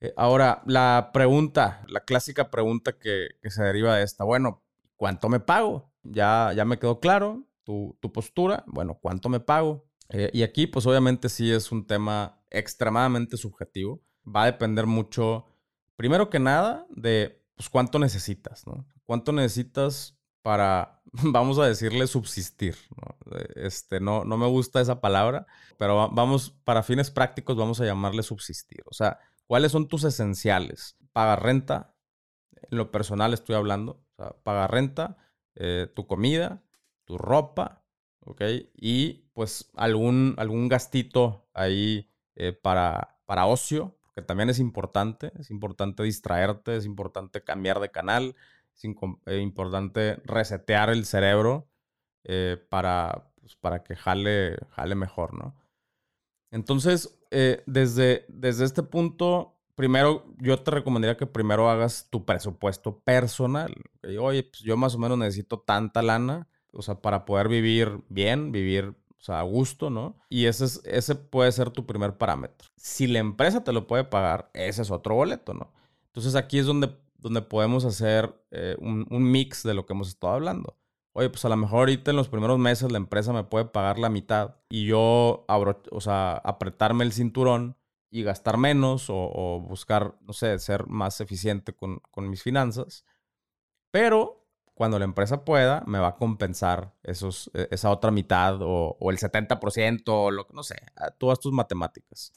Eh, 0.00 0.12
ahora, 0.16 0.62
la 0.66 1.10
pregunta, 1.12 1.84
la 1.88 2.00
clásica 2.00 2.50
pregunta 2.50 2.98
que, 2.98 3.28
se 3.44 3.62
deriva 3.62 3.96
de 3.96 4.04
esta, 4.04 4.24
bueno, 4.24 4.62
¿cuánto 4.96 5.28
me 5.28 5.40
pago? 5.40 5.90
Ya, 6.02 6.52
ya 6.54 6.64
me 6.64 6.78
quedó 6.78 7.00
claro 7.00 7.46
tu, 7.64 7.98
postura, 8.12 8.64
bueno, 8.66 8.98
¿cuánto 9.00 9.28
me 9.28 9.40
pago? 9.40 9.86
Eh, 10.10 10.30
y 10.32 10.42
aquí, 10.42 10.66
pues 10.66 10.86
obviamente 10.86 11.28
sí 11.28 11.50
es 11.50 11.72
un 11.72 11.86
tema 11.86 12.40
extremadamente 12.50 13.36
subjetivo. 13.36 14.02
Va 14.24 14.42
a 14.42 14.46
depender 14.46 14.86
mucho, 14.86 15.46
primero 15.96 16.30
que 16.30 16.38
nada, 16.38 16.86
de 16.90 17.42
pues, 17.56 17.68
cuánto 17.68 17.98
necesitas, 17.98 18.66
¿no? 18.66 18.86
¿Cuánto 19.04 19.32
necesitas 19.32 20.16
para, 20.42 21.02
vamos 21.12 21.58
a 21.58 21.66
decirle, 21.66 22.06
subsistir. 22.06 22.76
¿no? 22.96 23.36
Este, 23.56 23.98
no, 23.98 24.24
no 24.24 24.36
me 24.36 24.46
gusta 24.46 24.80
esa 24.80 25.00
palabra, 25.00 25.46
pero 25.78 26.08
vamos, 26.10 26.50
para 26.64 26.84
fines 26.84 27.10
prácticos 27.10 27.56
vamos 27.56 27.80
a 27.80 27.84
llamarle 27.84 28.22
subsistir. 28.22 28.82
O 28.86 28.94
sea, 28.94 29.18
¿cuáles 29.46 29.72
son 29.72 29.88
tus 29.88 30.04
esenciales? 30.04 30.96
Pagar 31.12 31.42
renta, 31.42 31.94
en 32.70 32.78
lo 32.78 32.90
personal 32.90 33.32
estoy 33.32 33.54
hablando, 33.56 34.04
o 34.12 34.14
sea, 34.16 34.36
pagar 34.42 34.72
renta, 34.72 35.16
eh, 35.54 35.90
tu 35.94 36.06
comida, 36.06 36.62
tu 37.04 37.18
ropa, 37.18 37.84
¿ok? 38.20 38.42
Y 38.74 39.28
pues 39.32 39.70
algún, 39.74 40.34
algún 40.38 40.68
gastito 40.68 41.48
ahí 41.54 42.10
eh, 42.34 42.52
para, 42.52 43.18
para 43.26 43.46
ocio, 43.46 43.96
porque 44.02 44.22
también 44.22 44.50
es 44.50 44.58
importante, 44.58 45.32
es 45.38 45.50
importante 45.50 46.02
distraerte, 46.02 46.76
es 46.76 46.84
importante 46.84 47.42
cambiar 47.44 47.80
de 47.80 47.90
canal, 47.90 48.36
es 48.74 48.84
eh, 49.26 49.38
importante 49.40 50.16
resetear 50.24 50.90
el 50.90 51.06
cerebro 51.06 51.68
para, 52.68 53.30
pues, 53.40 53.54
para 53.54 53.84
que 53.84 53.94
jale, 53.94 54.56
jale 54.70 54.96
mejor, 54.96 55.32
¿no? 55.34 55.54
Entonces, 56.50 57.18
eh, 57.30 57.62
desde, 57.66 58.24
desde 58.28 58.64
este 58.64 58.82
punto, 58.82 59.56
primero, 59.74 60.24
yo 60.38 60.58
te 60.58 60.70
recomendaría 60.70 61.16
que 61.16 61.26
primero 61.26 61.68
hagas 61.68 62.08
tu 62.10 62.24
presupuesto 62.24 63.00
personal. 63.00 63.74
Oye, 64.20 64.44
pues 64.44 64.62
yo 64.62 64.76
más 64.76 64.94
o 64.94 64.98
menos 64.98 65.18
necesito 65.18 65.58
tanta 65.60 66.02
lana, 66.02 66.48
o 66.72 66.82
sea, 66.82 67.00
para 67.00 67.24
poder 67.24 67.48
vivir 67.48 68.00
bien, 68.08 68.52
vivir 68.52 68.94
o 69.18 69.22
sea, 69.26 69.40
a 69.40 69.42
gusto, 69.42 69.90
¿no? 69.90 70.16
Y 70.28 70.46
ese, 70.46 70.66
es, 70.66 70.80
ese 70.84 71.14
puede 71.14 71.50
ser 71.52 71.70
tu 71.70 71.86
primer 71.86 72.16
parámetro. 72.16 72.68
Si 72.76 73.06
la 73.06 73.18
empresa 73.18 73.64
te 73.64 73.72
lo 73.72 73.86
puede 73.86 74.04
pagar, 74.04 74.50
ese 74.54 74.82
es 74.82 74.90
otro 74.90 75.16
boleto, 75.16 75.52
¿no? 75.54 75.72
Entonces 76.06 76.34
aquí 76.36 76.58
es 76.58 76.66
donde 76.66 76.88
donde 77.26 77.42
podemos 77.42 77.84
hacer 77.84 78.32
eh, 78.52 78.76
un, 78.78 79.06
mix 79.10 79.62
de 79.62 79.74
lo 79.74 79.84
que 79.84 79.92
hemos 79.92 80.08
estado 80.08 80.34
hablando. 80.34 80.76
Oye, 81.18 81.30
pues 81.30 81.46
a 81.46 81.48
lo 81.48 81.56
mejor 81.56 81.78
ahorita 81.78 82.10
en 82.10 82.16
los 82.18 82.28
primeros 82.28 82.58
meses 82.58 82.92
la 82.92 82.98
empresa 82.98 83.32
me 83.32 83.42
puede 83.42 83.64
pagar 83.64 83.98
la 83.98 84.10
mitad 84.10 84.56
y 84.68 84.84
yo, 84.84 85.46
o 85.48 86.00
sea, 86.02 86.34
apretarme 86.44 87.04
el 87.04 87.12
cinturón 87.14 87.74
y 88.10 88.22
gastar 88.22 88.58
menos 88.58 89.06
o, 89.08 89.64
buscar, 89.66 90.14
no 90.20 90.34
sé, 90.34 90.58
ser 90.58 90.86
más 90.88 91.22
eficiente 91.22 91.72
con, 91.72 92.02
mis 92.28 92.42
finanzas. 92.42 93.06
Pero 93.90 94.46
cuando 94.74 94.98
la 94.98 95.06
empresa 95.06 95.42
pueda, 95.42 95.82
me 95.86 95.98
va 95.98 96.08
a 96.08 96.16
compensar 96.16 96.94
esos, 97.02 97.50
e, 97.54 97.66
esa 97.70 97.90
otra 97.90 98.10
mitad 98.10 98.58
o, 98.60 98.98
el 99.10 99.16
70% 99.16 100.02
o 100.08 100.30
lo 100.30 100.46
que, 100.46 100.52
no 100.52 100.62
sé, 100.62 100.76
todas 101.16 101.40
tus 101.40 101.50
matemáticas. 101.50 102.34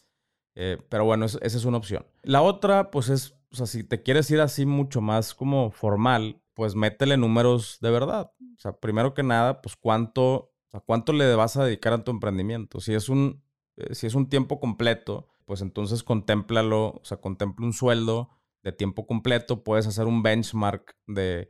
Eh, 0.55 0.77
pero 0.87 1.03
bueno, 1.03 1.25
esa 1.25 1.39
es 1.41 1.65
una 1.65 1.79
opción. 1.79 2.05
La 2.23 2.41
otra, 2.41 2.91
pues 2.91 3.09
es 3.09 3.35
o 3.51 3.55
sea, 3.55 3.65
si 3.65 3.83
te 3.83 4.03
quieres 4.03 4.29
ir 4.31 4.41
así 4.41 4.65
mucho 4.65 5.01
más 5.01 5.33
como 5.33 5.71
formal, 5.71 6.41
pues 6.59 6.75
métele 6.75 7.15
números 7.15 7.77
de 7.79 7.89
verdad. 7.89 8.33
O 8.57 8.59
sea, 8.59 8.73
primero 8.73 9.13
que 9.13 9.23
nada, 9.23 9.61
pues 9.61 9.77
cuánto, 9.77 10.25
o 10.33 10.53
sea, 10.69 10.81
cuánto 10.81 11.13
le 11.13 11.33
vas 11.33 11.55
a 11.55 11.63
dedicar 11.63 11.93
a 11.93 12.03
tu 12.03 12.11
emprendimiento. 12.11 12.81
Si 12.81 12.93
es 12.93 13.07
un, 13.07 13.41
eh, 13.77 13.95
si 13.95 14.07
es 14.07 14.13
un 14.13 14.27
tiempo 14.27 14.59
completo, 14.59 15.29
pues 15.45 15.61
entonces 15.61 16.03
contémplalo, 16.03 16.87
o 16.87 17.01
sea, 17.03 17.21
contempla 17.21 17.65
un 17.65 17.71
sueldo 17.71 18.29
de 18.61 18.73
tiempo 18.73 19.07
completo, 19.07 19.63
puedes 19.63 19.87
hacer 19.87 20.05
un 20.05 20.21
benchmark 20.21 20.97
de 21.07 21.49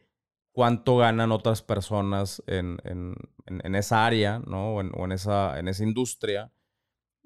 cuánto 0.51 0.97
ganan 0.97 1.31
otras 1.31 1.63
personas 1.63 2.43
en, 2.45 2.77
esa 3.73 4.05
área, 4.05 4.43
¿no? 4.45 4.75
O 4.75 5.05
en, 5.05 5.11
esa, 5.11 5.57
en 5.57 5.69
esa 5.69 5.83
industria. 5.83 6.53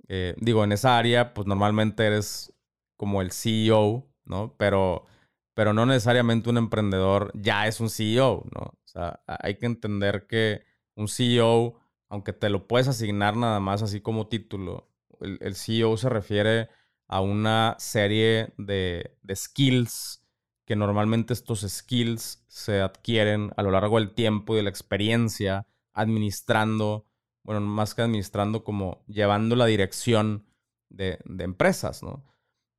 Eh, 0.07 0.35
digo, 0.39 0.63
en 0.63 0.71
esa 0.71 0.97
área, 0.97 1.33
pues 1.33 1.47
normalmente 1.47 2.05
eres 2.05 2.53
como 2.95 3.21
el 3.21 3.33
CEO 3.33 4.07
¿no? 4.25 4.55
Pero, 4.57 5.05
pero 5.53 5.73
no 5.73 5.85
necesariamente 5.85 6.49
un 6.49 6.57
emprendedor 6.57 7.31
ya 7.35 7.67
es 7.67 7.79
un 7.79 7.89
CEO, 7.89 8.45
¿no? 8.53 8.61
O 8.61 8.87
sea, 8.87 9.21
hay 9.27 9.55
que 9.57 9.65
entender 9.65 10.27
que 10.27 10.63
un 10.95 11.07
CEO, 11.07 11.79
aunque 12.09 12.33
te 12.33 12.49
lo 12.49 12.67
puedes 12.67 12.87
asignar 12.87 13.35
nada 13.35 13.59
más 13.59 13.81
así 13.81 14.01
como 14.01 14.27
título, 14.27 14.89
el, 15.19 15.55
CEO 15.55 15.97
se 15.97 16.09
refiere 16.09 16.69
a 17.07 17.21
una 17.21 17.75
serie 17.79 18.53
de, 18.57 19.17
skills 19.33 20.21
que 20.65 20.75
normalmente 20.75 21.33
estos 21.33 21.61
skills 21.61 22.43
se 22.47 22.81
adquieren 22.81 23.51
a 23.57 23.63
lo 23.63 23.71
largo 23.71 23.99
del 23.99 24.13
tiempo 24.13 24.53
y 24.53 24.57
de 24.57 24.63
la 24.63 24.69
experiencia 24.69 25.67
administrando, 25.93 27.05
bueno, 27.43 27.61
más 27.61 27.93
que 27.93 28.01
administrando, 28.01 28.63
como 28.63 29.03
llevando 29.07 29.55
la 29.55 29.65
dirección 29.65 30.45
de, 30.89 31.19
de 31.25 31.43
empresas, 31.43 32.01
¿no? 32.01 32.23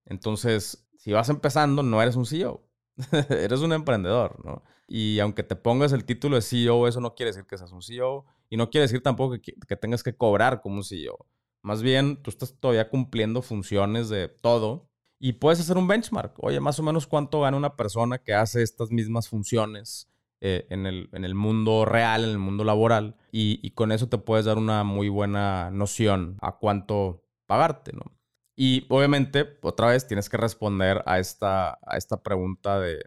Entonces, 0.07 0.89
si 0.97 1.13
vas 1.13 1.29
empezando, 1.29 1.83
no 1.83 2.01
eres 2.01 2.17
un 2.17 2.27
CEO. 2.27 2.64
eres 3.31 3.61
un 3.61 3.73
emprendedor, 3.73 4.45
¿no? 4.45 4.63
Y 4.87 5.19
aunque 5.21 5.43
te 5.43 5.57
pongas 5.57 5.93
el 5.93 6.05
título 6.05 6.37
de 6.37 6.43
CEO, 6.43 6.87
eso 6.87 7.01
no 7.01 7.15
quiere 7.15 7.31
decir 7.31 7.47
que 7.47 7.59
seas 7.59 7.73
un 7.73 7.83
CEO. 7.83 8.25
Y 8.51 8.57
no 8.57 8.71
quiere 8.71 8.83
decir 8.83 9.03
tampoco 9.03 9.37
que, 9.41 9.77
tengas 9.77 10.03
que 10.03 10.17
cobrar 10.17 10.61
como 10.61 10.77
un 10.77 10.85
CEO. 10.85 11.27
Más 11.63 11.83
bien, 11.83 12.23
tú 12.23 12.31
estás 12.31 12.55
todavía 12.61 12.89
cumpliendo 12.91 13.43
funciones 13.43 14.09
de 14.09 14.29
todo 14.29 14.89
y 15.19 15.33
puedes 15.35 15.61
hacer 15.61 15.79
un 15.79 15.89
benchmark. 15.89 16.35
Oye, 16.45 16.61
más 16.61 16.79
o 16.79 16.83
menos 16.83 17.07
cuánto 17.07 17.41
gana 17.41 17.57
una 17.57 17.77
persona 17.77 18.19
que 18.19 18.35
hace 18.35 18.63
estas 18.63 18.91
mismas 18.91 19.29
funciones 19.29 20.11
eh, 20.41 20.67
en, 20.69 20.85
el, 20.85 21.09
en, 21.13 21.25
el, 21.25 21.35
mundo 21.35 21.87
real, 21.87 22.25
en 22.25 22.31
el 22.31 22.39
mundo 22.39 22.65
laboral. 22.65 23.17
Y, 23.33 23.59
y, 23.63 23.71
con 23.71 23.93
eso 23.93 24.09
te 24.09 24.19
puedes 24.19 24.45
dar 24.45 24.59
una 24.59 24.85
muy 24.85 25.09
buena 25.09 25.71
noción 25.71 26.37
a 26.43 26.59
cuánto 26.59 27.25
pagarte, 27.47 27.93
¿no? 27.95 28.13
Y 28.57 28.87
obviamente, 28.89 29.59
otra 29.63 29.89
vez, 29.89 30.07
tienes 30.07 30.29
que 30.29 30.37
responder 30.37 31.03
a 31.07 31.19
esta, 31.19 31.79
a 31.83 31.97
esta 31.97 32.23
pregunta 32.23 32.79
de, 32.79 33.05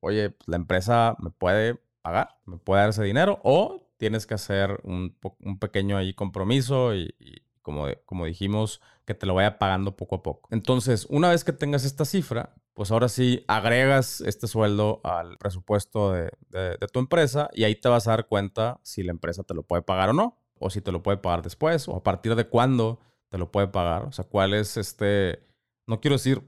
oye, 0.00 0.30
pues, 0.30 0.48
la 0.48 0.56
empresa 0.56 1.16
me 1.20 1.30
puede 1.30 1.80
pagar, 2.02 2.36
me 2.46 2.58
puede 2.58 2.80
dar 2.80 2.90
ese 2.90 3.04
dinero, 3.04 3.40
o 3.44 3.88
tienes 3.96 4.26
que 4.26 4.34
hacer 4.34 4.80
un, 4.84 5.16
un 5.40 5.58
pequeño 5.58 5.96
ahí 5.96 6.14
compromiso 6.14 6.94
y, 6.94 7.14
como, 7.62 7.86
como 8.06 8.24
dijimos, 8.24 8.80
que 9.04 9.14
te 9.14 9.26
lo 9.26 9.34
vaya 9.34 9.58
pagando 9.58 9.96
poco 9.96 10.16
a 10.16 10.22
poco. 10.22 10.48
Entonces, 10.50 11.06
una 11.10 11.30
vez 11.30 11.44
que 11.44 11.52
tengas 11.52 11.84
esta 11.84 12.04
cifra, 12.04 12.54
pues 12.72 12.90
ahora 12.90 13.08
sí 13.08 13.44
agregas 13.48 14.20
este 14.20 14.46
sueldo 14.46 15.00
al 15.04 15.36
presupuesto 15.36 16.12
de, 16.12 16.30
de, 16.48 16.76
de, 16.78 16.86
tu 16.86 17.00
empresa 17.00 17.50
y 17.52 17.64
ahí 17.64 17.74
te 17.74 17.88
vas 17.88 18.06
a 18.06 18.12
dar 18.12 18.26
cuenta 18.26 18.80
si 18.84 19.02
la 19.02 19.10
empresa 19.10 19.42
te 19.42 19.52
lo 19.52 19.64
puede 19.64 19.82
pagar 19.82 20.10
o 20.10 20.12
no, 20.12 20.38
o 20.58 20.70
si 20.70 20.80
te 20.80 20.92
lo 20.92 21.02
puede 21.02 21.18
pagar 21.18 21.42
después, 21.42 21.88
o 21.88 21.96
a 21.96 22.02
partir 22.02 22.34
de 22.36 22.46
cuándo 22.48 23.00
te 23.28 23.38
lo 23.38 23.50
puede 23.50 23.68
pagar. 23.68 24.04
O 24.04 24.12
sea, 24.12 24.24
cuál 24.24 24.54
es 24.54 24.76
este, 24.76 25.42
no 25.86 26.00
quiero 26.00 26.16
decir 26.16 26.42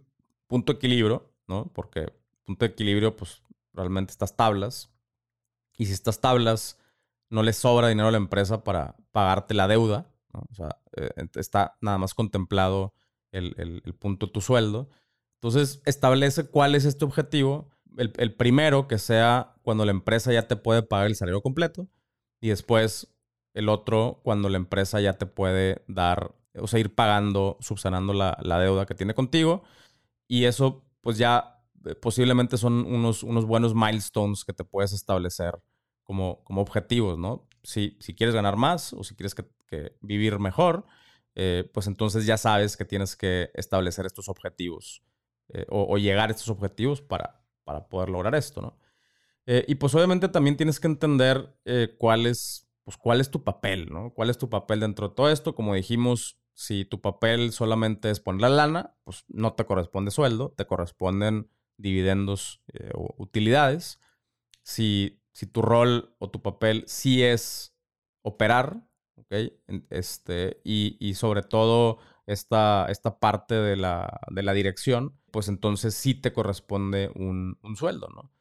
punto 0.46 0.72
de 0.72 0.76
equilibrio, 0.78 1.32
¿no? 1.46 1.70
Porque 1.74 2.12
punto 2.44 2.64
de 2.64 2.72
equilibrio, 2.72 3.16
pues 3.16 3.42
realmente 3.72 4.12
estas 4.12 4.36
tablas. 4.36 4.90
Y 5.76 5.86
si 5.86 5.92
estas 5.92 6.20
tablas 6.20 6.78
no 7.30 7.42
le 7.42 7.52
sobra 7.52 7.88
dinero 7.88 8.08
a 8.08 8.12
la 8.12 8.16
empresa 8.16 8.64
para 8.64 8.96
pagarte 9.12 9.54
la 9.54 9.68
deuda, 9.68 10.10
o 10.32 10.54
sea, 10.54 10.76
eh, 10.96 11.10
está 11.36 11.76
nada 11.80 11.98
más 11.98 12.14
contemplado 12.14 12.94
el, 13.32 13.54
el, 13.84 13.94
punto 13.94 14.26
de 14.26 14.32
tu 14.32 14.40
sueldo. 14.40 14.88
Entonces, 15.36 15.80
establece 15.84 16.46
cuál 16.46 16.74
es 16.74 16.84
este 16.84 17.04
objetivo. 17.04 17.70
El, 17.96 18.12
el, 18.16 18.34
primero, 18.34 18.88
que 18.88 18.98
sea 18.98 19.54
cuando 19.62 19.84
la 19.84 19.92
empresa 19.92 20.32
ya 20.32 20.46
te 20.48 20.56
puede 20.56 20.82
pagar 20.82 21.06
el 21.06 21.16
salario 21.16 21.42
completo. 21.42 21.88
Y 22.40 22.48
después, 22.48 23.08
el 23.54 23.68
otro, 23.68 24.20
cuando 24.22 24.48
la 24.48 24.56
empresa 24.56 25.00
ya 25.00 25.14
te 25.14 25.26
puede 25.26 25.82
dar, 25.88 26.34
o 26.54 26.66
sea, 26.66 26.80
ir 26.80 26.94
pagando, 26.94 27.56
subsanando 27.60 28.12
la, 28.12 28.38
la 28.42 28.58
deuda 28.58 28.86
que 28.86 28.94
tiene 28.94 29.14
contigo. 29.14 29.62
Y 30.26 30.44
eso, 30.44 30.84
pues 31.00 31.18
ya 31.18 31.60
eh, 31.86 31.94
posiblemente 31.94 32.56
son 32.58 32.84
unos, 32.86 33.22
unos 33.22 33.46
buenos 33.46 33.74
milestones 33.74 34.44
que 34.44 34.52
te 34.52 34.64
puedes 34.64 34.92
establecer 34.92 35.58
como, 36.02 36.44
como 36.44 36.60
objetivos, 36.60 37.18
¿no? 37.18 37.48
Si, 37.62 37.96
si 38.00 38.14
quieres 38.14 38.34
ganar 38.34 38.56
más 38.56 38.92
o 38.92 39.04
si 39.04 39.14
quieres 39.14 39.34
que, 39.34 39.48
vivir 40.00 40.40
mejor, 40.40 40.84
eh, 41.36 41.70
pues 41.72 41.86
entonces 41.86 42.26
ya 42.26 42.36
sabes 42.36 42.76
que 42.76 42.84
tienes 42.84 43.14
que 43.14 43.50
establecer 43.54 44.04
estos 44.04 44.28
objetivos 44.28 45.04
eh, 45.50 45.64
o, 45.68 45.96
llegar 45.96 46.28
a 46.28 46.32
estos 46.32 46.48
objetivos 46.48 47.00
para, 47.00 47.44
para 47.62 47.88
poder 47.88 48.08
lograr 48.08 48.34
esto, 48.34 48.60
¿no? 48.60 48.78
y 49.46 49.74
pues 49.76 49.92
obviamente 49.96 50.28
también 50.28 50.56
tienes 50.56 50.78
que 50.78 50.86
entender 50.86 51.56
cuál, 51.98 52.26
es, 52.26 52.68
pues, 52.84 52.96
cuál 52.96 53.20
es 53.20 53.32
tu 53.32 53.42
papel, 53.42 53.88
¿no? 53.90 54.12
¿Cuál 54.14 54.30
es 54.30 54.38
tu 54.38 54.48
papel 54.48 54.78
dentro 54.78 55.08
de 55.08 55.14
todo 55.16 55.28
esto? 55.28 55.56
Como 55.56 55.74
dijimos, 55.74 56.39
si 56.60 56.84
tu 56.84 57.00
papel 57.00 57.52
solamente 57.52 58.10
es 58.10 58.20
poner 58.20 58.42
la 58.42 58.48
lana, 58.48 58.96
pues 59.04 59.24
no 59.28 59.54
te 59.54 59.64
corresponde 59.64 60.10
sueldo, 60.10 60.52
te 60.56 60.66
corresponden 60.66 61.50
dividendos 61.76 62.62
o 62.94 63.14
utilidades. 63.18 64.00
Si 64.62 65.20
si 65.32 65.46
tu 65.46 65.62
rol 65.62 66.14
o 66.18 66.30
tu 66.30 66.42
papel 66.42 66.84
sí 66.86 67.22
es 67.22 67.74
operar, 68.22 68.86
¿ok? 69.16 69.34
Este, 69.88 70.60
y, 70.64 71.14
sobre 71.14 71.42
todo 71.42 71.98
esta, 72.26 72.86
esta 72.90 73.18
parte 73.18 73.54
de 73.54 73.76
la, 73.76 74.20
dirección, 74.54 75.18
pues 75.30 75.48
entonces 75.48 75.94
sí 75.94 76.14
te 76.14 76.32
corresponde 76.32 77.10
un, 77.14 77.56
sueldo, 77.74 78.08
¿no? 78.14 78.32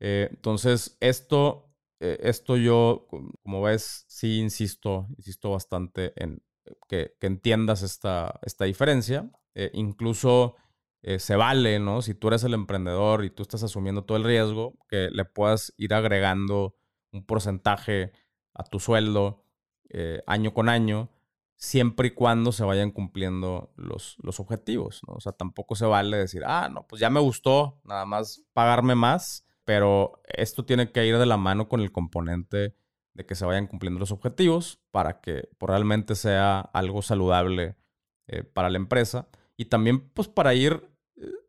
Eh, 0.00 0.28
entonces, 0.30 0.96
esto, 1.00 1.72
eh, 2.00 2.18
esto 2.22 2.56
yo, 2.56 3.06
como 3.42 3.62
ves, 3.62 4.04
sí 4.08 4.40
insisto, 4.40 5.06
insisto 5.16 5.50
bastante 5.50 6.12
en 6.16 6.42
que, 6.88 7.16
entiendas 7.20 7.82
esta, 7.82 8.40
esta 8.42 8.64
diferencia. 8.64 9.30
Eh, 9.54 9.70
incluso 9.74 10.56
eh, 11.02 11.18
se 11.18 11.36
vale, 11.36 11.78
¿no? 11.78 12.02
Si 12.02 12.14
tú 12.14 12.28
eres 12.28 12.44
el 12.44 12.54
emprendedor 12.54 13.24
y 13.24 13.30
tú 13.30 13.42
estás 13.42 13.62
asumiendo 13.62 14.04
todo 14.04 14.16
el 14.16 14.24
riesgo, 14.24 14.78
que 14.88 15.10
le 15.10 15.24
puedas 15.24 15.74
ir 15.76 15.94
agregando 15.94 16.76
un 17.12 17.24
porcentaje 17.24 18.12
a 18.54 18.64
tu 18.64 18.80
sueldo 18.80 19.44
eh, 19.90 20.22
año 20.26 20.54
con 20.54 20.68
año, 20.68 21.10
siempre 21.56 22.08
y 22.08 22.10
cuando 22.12 22.52
se 22.52 22.64
vayan 22.64 22.90
cumpliendo 22.90 23.72
los, 23.76 24.16
los 24.22 24.40
objetivos, 24.40 25.02
¿no? 25.06 25.14
O 25.14 25.20
sea, 25.20 25.32
tampoco 25.32 25.74
se 25.76 25.86
vale 25.86 26.16
decir, 26.16 26.42
ah, 26.46 26.68
no, 26.72 26.86
pues 26.86 27.00
ya 27.00 27.10
me 27.10 27.20
gustó, 27.20 27.80
nada 27.84 28.04
más 28.04 28.42
pagarme 28.52 28.94
más, 28.94 29.46
pero 29.64 30.20
esto 30.26 30.64
tiene 30.64 30.90
que 30.90 31.06
ir 31.06 31.18
de 31.18 31.26
la 31.26 31.36
mano 31.36 31.68
con 31.68 31.80
el 31.80 31.92
componente 31.92 32.74
de 33.14 33.24
que 33.26 33.34
se 33.34 33.46
vayan 33.46 33.66
cumpliendo 33.66 34.00
los 34.00 34.12
objetivos 34.12 34.80
para 34.90 35.20
que 35.20 35.48
pues, 35.58 35.70
realmente 35.70 36.14
sea 36.14 36.60
algo 36.60 37.02
saludable 37.02 37.76
eh, 38.26 38.42
para 38.42 38.70
la 38.70 38.76
empresa 38.76 39.28
y 39.56 39.66
también 39.66 40.08
pues 40.10 40.28
para 40.28 40.54
ir 40.54 40.88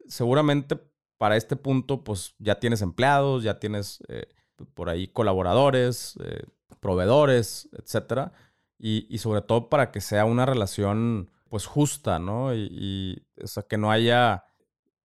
seguramente 0.08 0.80
para 1.18 1.38
este 1.38 1.56
punto, 1.56 2.04
pues 2.04 2.36
ya 2.40 2.60
tienes 2.60 2.82
empleados, 2.82 3.44
ya 3.44 3.60
tienes 3.60 4.04
eh, 4.10 4.28
por 4.74 4.90
ahí 4.90 5.08
colaboradores, 5.08 6.16
eh, 6.24 6.44
proveedores, 6.80 7.70
etcétera. 7.74 8.34
Y, 8.78 9.18
sobre 9.20 9.42
todo 9.42 9.70
para 9.70 9.92
que 9.92 10.02
sea 10.02 10.26
una 10.26 10.46
relación, 10.46 11.32
pues 11.50 11.66
justa, 11.66 12.20
¿no? 12.20 12.54
Y, 12.54 13.26
o 13.42 13.48
sea, 13.48 13.64
que 13.64 13.78
no 13.78 13.90
haya, 13.90 14.46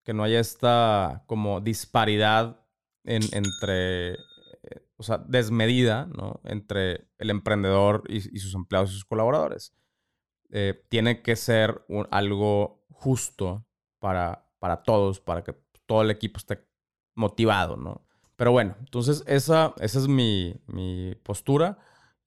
que 0.04 0.14
no 0.14 0.24
haya 0.24 0.40
esta 0.40 1.24
como 1.28 1.62
disparidad 1.62 2.60
entre, 3.04 4.14
eh, 4.14 4.18
o 5.00 5.04
sea, 5.04 5.18
desmedida, 5.18 6.08
¿no? 6.08 6.42
Entre 6.44 7.08
el 7.18 7.30
emprendedor 7.30 8.04
y, 8.10 8.20
sus 8.40 8.54
empleados 8.54 8.92
y 8.92 8.94
sus 8.94 9.06
colaboradores. 9.06 9.74
tiene 10.90 11.22
que 11.22 11.36
ser 11.36 11.86
algo 12.12 12.86
justo 12.90 13.66
para, 14.00 14.46
para 14.60 14.84
todos, 14.84 15.20
para 15.22 15.44
que 15.44 15.56
todo 15.86 16.02
el 16.02 16.12
equipo 16.12 16.38
esté 16.38 16.66
motivado, 17.16 17.78
¿no? 17.78 18.06
Pero 18.36 18.52
bueno, 18.52 18.76
entonces 18.80 19.24
esa, 19.26 19.74
esa 19.80 20.00
es 20.00 20.08
mi, 20.08 20.56
postura. 21.24 21.78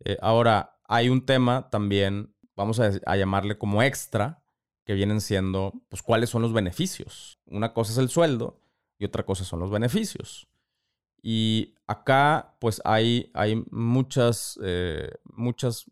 Eh, 0.04 0.18
ahora, 0.20 0.78
hay 0.84 1.08
un 1.08 1.24
tema 1.24 1.70
también, 1.70 2.34
vamos 2.54 2.80
a, 2.80 2.90
a, 3.06 3.16
llamarle 3.16 3.56
como 3.56 3.82
extra, 3.82 4.42
que 4.84 4.94
vienen 4.94 5.20
siendo, 5.20 5.72
pues, 5.88 6.02
cuáles 6.02 6.28
son 6.28 6.42
los 6.42 6.52
beneficios. 6.52 7.38
Una 7.46 7.72
cosa 7.72 7.92
es 7.92 7.98
el 7.98 8.08
sueldo 8.08 8.60
y 8.98 9.04
otra 9.04 9.24
cosa 9.24 9.44
son 9.44 9.60
los 9.60 9.70
beneficios. 9.70 10.48
Y 11.22 11.74
acá, 11.86 12.56
pues, 12.60 12.82
hay, 12.84 13.30
hay 13.34 13.64
muchas, 13.70 14.58
eh, 14.62 15.10
muchas 15.24 15.86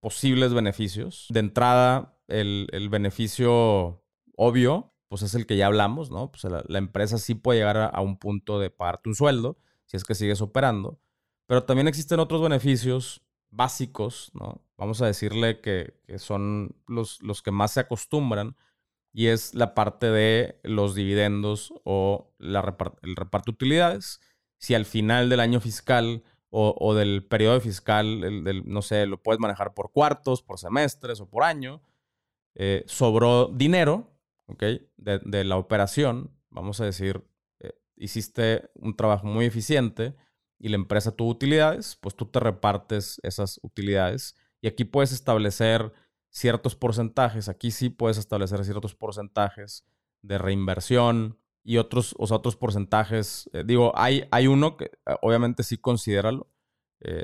posibles 0.00 0.54
beneficios. 0.54 1.26
De 1.30 1.40
entrada, 1.40 2.18
el, 2.26 2.68
el 2.72 2.88
beneficio 2.88 4.02
obvio 4.36 4.92
pues 5.12 5.20
es 5.20 5.34
el 5.34 5.44
que 5.44 5.58
ya 5.58 5.66
hablamos, 5.66 6.10
¿no? 6.10 6.32
Pues 6.32 6.44
la, 6.44 6.78
empresa 6.78 7.18
sí 7.18 7.34
puede 7.34 7.58
llegar 7.58 7.76
a, 7.76 8.00
un 8.00 8.16
punto 8.16 8.58
de 8.58 8.70
pagarte 8.70 9.10
un 9.10 9.14
sueldo 9.14 9.58
si 9.84 9.98
es 9.98 10.04
que 10.04 10.14
sigues 10.14 10.40
operando, 10.40 11.02
pero 11.44 11.64
también 11.64 11.86
existen 11.86 12.18
otros 12.18 12.40
beneficios 12.40 13.20
básicos, 13.50 14.30
¿no? 14.32 14.64
Vamos 14.78 15.02
a 15.02 15.06
decirle 15.06 15.60
que, 15.60 16.00
son 16.16 16.74
los, 16.88 17.22
los, 17.22 17.42
que 17.42 17.50
más 17.50 17.72
se 17.72 17.80
acostumbran 17.80 18.56
y 19.12 19.26
es 19.26 19.54
la 19.54 19.74
parte 19.74 20.06
de 20.06 20.58
los 20.62 20.94
dividendos 20.94 21.74
o 21.84 22.32
la 22.38 22.60
el 23.02 23.14
reparto 23.14 23.50
de 23.50 23.54
utilidades. 23.54 24.18
Si 24.62 24.74
al 24.74 24.86
final 24.86 25.28
del 25.28 25.40
año 25.40 25.60
fiscal 25.60 26.22
o, 26.48 26.94
del 26.94 27.26
periodo 27.26 27.60
fiscal, 27.60 28.44
no 28.64 28.82
sé, 28.82 29.06
lo 29.06 29.20
puedes 29.20 29.40
manejar 29.40 29.74
por 29.74 29.90
cuartos, 29.90 30.42
por 30.42 30.58
semestres 30.58 31.20
o 31.20 31.28
por 31.28 31.42
año, 31.42 31.82
eh, 32.54 32.84
sobró 32.86 33.48
dinero, 33.48 34.12
de, 34.96 35.44
la 35.44 35.56
operación, 35.56 36.30
vamos 36.50 36.80
a 36.80 36.84
decir, 36.84 37.24
eh, 37.58 37.72
hiciste 37.96 38.70
un 38.74 38.94
trabajo 38.96 39.26
muy 39.26 39.46
eficiente 39.46 40.14
y 40.60 40.68
la 40.68 40.76
empresa 40.76 41.16
tuvo 41.16 41.30
utilidades, 41.30 41.96
pues 42.00 42.14
tú 42.14 42.26
te 42.26 42.38
repartes 42.38 43.18
esas 43.24 43.58
utilidades 43.62 44.36
y 44.60 44.68
aquí 44.68 44.84
puedes 44.84 45.10
establecer 45.10 45.92
ciertos 46.28 46.76
porcentajes, 46.76 47.48
aquí 47.48 47.72
sí 47.72 47.88
puedes 47.88 48.18
establecer 48.18 48.64
ciertos 48.64 48.94
porcentajes 48.94 49.84
de 50.22 50.38
reinversión 50.38 51.41
y 51.64 51.78
otros, 51.78 52.14
o 52.18 52.24
otros 52.34 52.56
porcentajes. 52.56 53.48
Eh, 53.52 53.64
digo, 53.66 53.92
hay, 53.94 54.24
hay 54.30 54.46
uno 54.46 54.76
que 54.76 54.86
eh, 54.86 55.16
obviamente 55.22 55.62
sí 55.62 55.78
considéralo. 55.78 56.48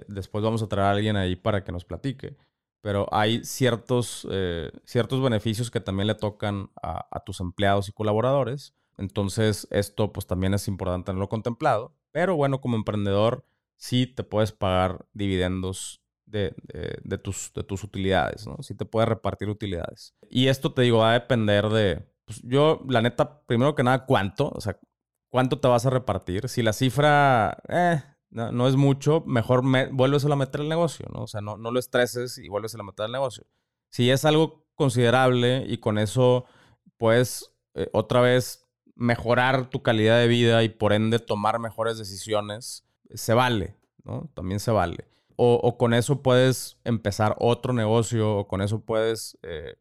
después 0.09 0.42
vamos 0.42 0.62
a 0.62 0.68
traer 0.68 0.87
a 0.87 0.90
alguien 0.90 1.16
ahí 1.16 1.37
para 1.37 1.62
que 1.62 1.70
nos 1.70 1.85
platique 1.85 2.37
pero 2.81 3.09
hay 3.12 3.44
ciertos, 3.44 4.27
eh, 4.31 4.70
ciertos 4.85 5.22
beneficios 5.22 5.70
que 5.70 5.81
también 5.81 6.07
le 6.07 6.14
tocan 6.14 6.70
a, 6.83 7.22
tus 7.24 7.40
empleados 7.40 7.88
y 7.88 7.92
colaboradores. 7.92 8.74
Entonces, 8.96 9.68
esto 9.70 10.12
pues 10.12 10.27
también 10.27 10.55
es 10.55 10.68
importante 10.68 11.07
tenerlo 11.07 11.29
contemplado. 11.29 11.92
Pero 12.12 12.37
bueno, 12.37 12.61
como 12.61 12.77
emprendedor, 12.77 13.44
sí 13.77 14.07
te 14.07 14.24
puedes 14.24 14.53
pagar 14.53 15.07
dividendos 15.12 16.03
de, 16.24 16.55
tus, 17.22 17.53
de 17.55 17.62
tus 17.62 17.85
utilidades, 17.85 18.46
¿no? 18.46 18.57
Sí 18.61 18.74
te 18.74 18.85
puedes 18.85 19.09
repartir 19.09 19.48
utilidades. 19.48 20.14
Y 20.31 20.48
esto 20.48 20.72
te 20.72 20.83
digo, 20.83 20.98
va 20.98 21.11
a 21.11 21.20
depender 21.20 21.68
de, 21.68 22.07
pues 22.28 22.42
yo, 22.42 22.82
la 22.86 23.00
neta, 23.00 23.40
primero 23.46 23.74
que 23.74 23.82
nada, 23.82 24.04
cuánto, 24.04 24.50
o 24.54 24.60
sea, 24.60 24.78
cuánto 25.30 25.60
te 25.60 25.66
vas 25.66 25.86
a 25.86 25.90
repartir. 25.90 26.46
Si 26.50 26.62
la 26.62 26.74
cifra, 26.74 27.56
eh, 27.68 28.02
no, 28.28 28.68
es 28.68 28.76
mucho, 28.76 29.24
mejor 29.26 29.62
me, 29.62 29.86
vuelves 29.86 30.26
a 30.26 30.28
la 30.28 30.36
meter 30.36 30.60
el 30.60 30.68
negocio, 30.68 31.06
¿no? 31.10 31.22
O 31.22 31.26
sea, 31.26 31.40
no, 31.40 31.56
no 31.56 31.70
lo 31.70 31.80
estreses 31.80 32.36
y 32.36 32.48
vuelves 32.50 32.74
a 32.74 32.78
la 32.78 32.84
meter 32.84 33.06
el 33.06 33.12
negocio. 33.12 33.46
Si 33.90 34.10
es 34.10 34.26
algo 34.26 34.66
considerable 34.74 35.64
y 35.66 35.78
con 35.78 35.96
eso 35.96 36.44
puedes 36.98 37.54
eh, 37.74 37.88
otra 37.94 38.20
vez 38.20 38.68
mejorar 38.94 39.70
tu 39.70 39.82
calidad 39.82 40.18
de 40.18 40.28
vida 40.28 40.62
y 40.64 40.68
por 40.68 40.92
ende 40.92 41.18
tomar 41.18 41.58
mejores 41.58 41.96
decisiones, 41.96 42.84
se 43.14 43.32
vale, 43.32 43.78
¿no? 44.04 44.30
También 44.34 44.60
se 44.60 44.70
vale. 44.70 45.08
O, 45.40 45.78
con 45.78 45.94
eso 45.94 46.20
puedes 46.20 46.78
empezar 46.82 47.36
otro 47.38 47.72
negocio, 47.72 48.38
o 48.38 48.48
con 48.48 48.60
eso 48.60 48.80
puedes, 48.84 49.38
eh, 49.44 49.76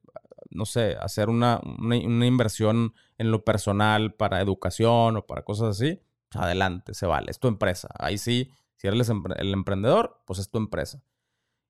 no 0.50 0.66
sé, 0.66 0.96
hacer 1.00 1.30
una, 1.30 1.60
una 1.64 2.26
inversión 2.26 2.94
en 3.18 3.32
lo 3.32 3.44
personal 3.44 4.14
para 4.14 4.42
educación 4.42 5.18
o 5.18 5.26
para 5.26 5.44
cosas 5.44 5.70
así 5.70 6.00
adelante, 6.32 6.94
se 6.94 7.06
vale, 7.06 7.32
es 7.32 7.40
tu 7.40 7.48
empresa. 7.48 7.90
Ahí 7.98 8.18
sí, 8.18 8.52
si 8.76 8.88
eres 8.88 9.10
el 9.10 9.54
emprendedor, 9.54 10.22
pues 10.26 10.40
es 10.40 10.50
tu 10.50 10.58
empresa. 10.58 11.02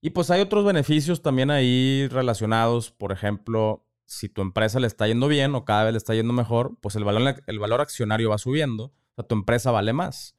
Y 0.02 0.12
pues 0.12 0.30
hay 0.32 0.42
otros 0.42 0.66
beneficios 0.66 1.22
también 1.22 1.52
ahí 1.52 2.08
relacionados, 2.10 2.92
por 2.92 3.12
ejemplo, 3.12 3.86
si 4.06 4.30
tu 4.30 4.42
empresa 4.42 4.80
le 4.80 4.88
está 4.88 5.08
yendo 5.08 5.28
bien 5.28 5.54
o 5.56 5.66
cada 5.66 5.86
vez 5.86 5.94
le 5.94 5.98
está 5.98 6.14
yendo 6.14 6.34
mejor, 6.34 6.78
pues 6.82 6.96
el 6.96 7.04
valor, 7.04 7.44
el 7.46 7.60
valor 7.60 7.82
accionario 7.82 8.30
va 8.30 8.38
subiendo, 8.38 8.86
o 8.86 9.16
sea, 9.16 9.28
tu 9.28 9.36
empresa 9.36 9.72
vale 9.72 9.94
más. 9.94 10.36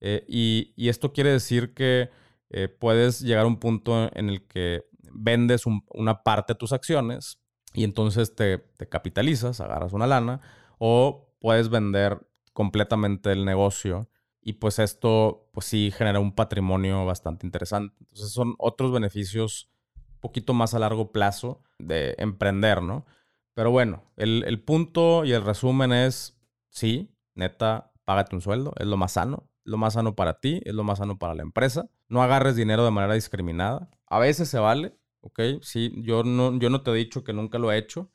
Eh, 0.00 0.24
y, 0.28 0.88
esto 0.88 1.12
quiere 1.12 1.30
decir 1.30 1.74
que 1.74 2.10
eh, 2.50 2.68
puedes 2.68 3.20
llegar 3.20 3.44
a 3.44 3.48
un 3.48 3.58
punto 3.58 4.08
en 4.14 4.28
el 4.28 4.46
que 4.46 4.84
vendes 5.10 5.64
una 5.66 6.22
parte 6.22 6.52
de 6.52 6.58
tus 6.58 6.72
acciones 6.72 7.40
y 7.74 7.84
entonces 7.84 8.34
te, 8.34 8.64
capitalizas, 8.88 9.60
agarras 9.60 9.92
una 9.92 10.06
lana, 10.06 10.40
o 10.78 11.34
puedes 11.40 11.68
vender 11.68 12.26
completamente 12.52 13.32
el 13.32 13.44
negocio 13.44 14.08
y 14.40 14.54
pues 14.54 14.78
esto 14.78 15.48
pues 15.52 15.66
sí 15.66 15.90
genera 15.90 16.20
un 16.20 16.34
patrimonio 16.34 17.04
bastante 17.04 17.46
interesante. 17.46 17.94
Entonces 18.00 18.30
son 18.30 18.54
otros 18.58 18.92
beneficios 18.92 19.70
un 20.14 20.20
poquito 20.20 20.54
más 20.54 20.74
a 20.74 20.78
largo 20.78 21.12
plazo 21.12 21.62
de 21.78 22.14
emprender, 22.18 22.82
¿no? 22.82 23.06
Pero 23.54 23.70
bueno, 23.70 24.04
el 24.16 24.62
punto 24.62 25.24
y 25.24 25.32
el 25.32 25.44
resumen 25.44 25.92
es, 25.92 26.38
sí, 26.70 27.12
neta, 27.34 27.92
págate 28.04 28.34
un 28.34 28.40
sueldo, 28.40 28.72
es 28.78 28.86
lo 28.86 28.96
más 28.96 29.12
sano, 29.12 29.48
lo 29.64 29.76
más 29.76 29.94
sano 29.94 30.14
para 30.14 30.40
ti, 30.40 30.62
es 30.64 30.74
lo 30.74 30.82
más 30.82 30.98
sano 30.98 31.18
para 31.18 31.34
la 31.34 31.42
empresa. 31.42 31.90
No 32.08 32.22
agarres 32.22 32.56
dinero 32.56 32.84
de 32.84 32.90
manera 32.90 33.14
discriminada. 33.14 33.90
A 34.06 34.18
veces 34.18 34.48
se 34.48 34.58
vale, 34.58 34.97
¿ok? 35.20 35.40
Sí, 35.62 35.92
yo 35.96 36.22
no, 36.24 36.58
yo 36.58 36.70
no 36.70 36.82
te 36.82 36.90
he 36.90 36.94
dicho 36.94 37.24
que 37.24 37.32
nunca 37.32 37.58
lo 37.58 37.72
he 37.72 37.78
hecho. 37.78 38.10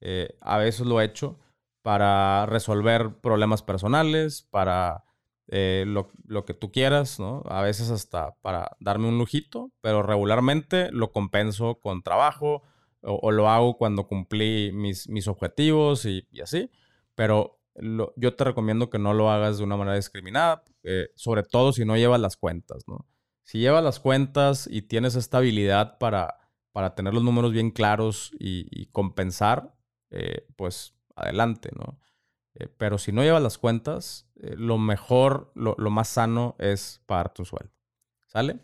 Eh, 0.00 0.36
a 0.40 0.58
veces 0.58 0.86
lo 0.86 1.00
he 1.00 1.04
hecho 1.04 1.38
para 1.82 2.46
resolver 2.46 3.20
problemas 3.20 3.62
personales, 3.62 4.42
para 4.50 5.04
eh, 5.48 5.84
lo, 5.86 6.10
lo, 6.26 6.44
que 6.44 6.54
tú 6.54 6.72
quieras, 6.72 7.20
¿no? 7.20 7.42
A 7.46 7.62
veces 7.62 7.90
hasta 7.90 8.34
para 8.42 8.76
darme 8.80 9.08
un 9.08 9.18
lujito, 9.18 9.72
pero 9.80 10.02
regularmente 10.02 10.90
lo 10.90 11.12
compenso 11.12 11.80
con 11.80 12.02
trabajo 12.02 12.62
o, 13.02 13.30
lo 13.30 13.48
hago 13.48 13.78
cuando 13.78 14.08
cumplí 14.08 14.72
mis, 14.72 15.08
mis 15.08 15.28
objetivos 15.28 16.04
y, 16.06 16.26
y 16.32 16.40
así. 16.40 16.70
Pero 17.14 17.60
yo 18.16 18.34
te 18.34 18.44
recomiendo 18.44 18.90
que 18.90 18.98
no 18.98 19.14
lo 19.14 19.30
hagas 19.30 19.58
de 19.58 19.64
una 19.64 19.76
manera 19.76 19.96
discriminada, 19.96 20.62
eh, 20.82 21.08
sobre 21.14 21.42
todo 21.42 21.72
si 21.72 21.84
no 21.84 21.96
llevas 21.96 22.20
las 22.20 22.36
cuentas, 22.36 22.84
¿no? 22.86 23.06
Si 23.44 23.58
llevas 23.58 23.84
las 23.84 24.00
cuentas 24.00 24.68
y 24.70 24.82
tienes 24.82 25.14
esta 25.14 25.38
habilidad 25.38 25.98
para, 25.98 26.36
para 26.76 26.94
tener 26.94 27.14
los 27.14 27.22
números 27.22 27.52
bien 27.52 27.70
claros 27.70 28.32
y, 28.38 28.84
compensar, 28.92 29.74
eh, 30.10 30.46
pues 30.56 30.92
adelante, 31.14 31.70
¿no? 31.74 31.98
Eh, 32.52 32.68
pero 32.68 32.98
si 32.98 33.12
no 33.12 33.22
llevas 33.22 33.42
las 33.42 33.56
cuentas, 33.56 34.28
lo 34.34 34.76
mejor, 34.76 35.50
lo, 35.54 35.74
más 35.90 36.08
sano 36.08 36.54
es 36.58 37.00
pagar 37.06 37.32
tu 37.32 37.46
sueldo. 37.46 37.72
¿Sale? 38.26 38.60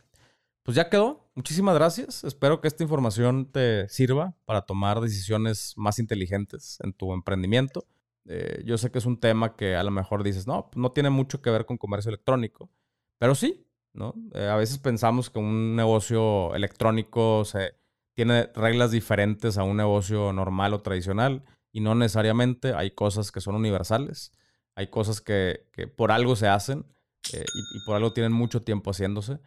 Pues 0.63 0.75
ya 0.75 0.91
quedó. 0.91 1.31
Muchísimas 1.35 1.75
gracias. 1.75 2.23
Espero 2.23 2.61
que 2.61 2.69
esta 2.69 2.83
información 2.83 3.51
te 3.51 3.89
sirva 3.89 4.37
para 4.45 4.61
tomar 4.61 5.01
decisiones 5.01 5.73
más 5.79 5.99
inteligentes 5.99 6.77
en 6.83 6.93
tu 6.93 7.15
emprendimiento. 7.15 7.87
Eh, 8.27 8.63
yo 8.67 8.77
sé 8.77 8.91
que 8.91 8.99
es 8.99 9.07
un 9.07 9.21
tema 9.21 9.57
que 9.57 9.75
a 9.75 9.83
lo 9.83 9.91
mejor 9.91 10.23
dices, 10.23 10.47
no, 10.47 10.69
no 10.75 10.93
tiene 10.93 11.09
mucho 11.09 11.41
que 11.41 11.49
ver 11.49 11.65
con 11.65 11.79
comercio 11.79 12.11
electrónico, 12.11 12.71
pero 13.17 13.35
sí, 13.35 13.67
¿no? 13.95 14.15
Eh, 14.35 14.49
a 14.49 14.57
veces 14.57 14.77
pensamos 14.77 15.31
que 15.31 15.39
un 15.39 15.77
negocio 15.77 16.55
electrónico 16.55 17.47
se, 17.47 17.81
tiene 18.25 18.47
reglas 18.55 18.91
diferentes 18.91 19.59
a 19.59 19.63
un 19.63 19.77
negocio 19.77 20.33
normal 20.33 20.75
o 20.75 20.81
tradicional 20.81 21.45
y 21.73 21.81
no 21.81 21.95
necesariamente 21.95 22.75
hay 22.75 22.93
cosas 22.93 23.33
que 23.33 23.41
son 23.41 23.55
universales, 23.55 24.33
hay 24.75 24.89
cosas 24.89 25.21
que, 25.21 25.69
por 25.97 26.13
algo 26.13 26.37
se 26.37 26.49
hacen 26.49 26.87
eh, 27.33 27.45
y, 27.75 27.87
por 27.87 27.97
algo 27.97 28.13
tienen 28.13 28.33
mucho 28.33 28.63
tiempo 28.63 28.91
haciéndose 28.91 29.39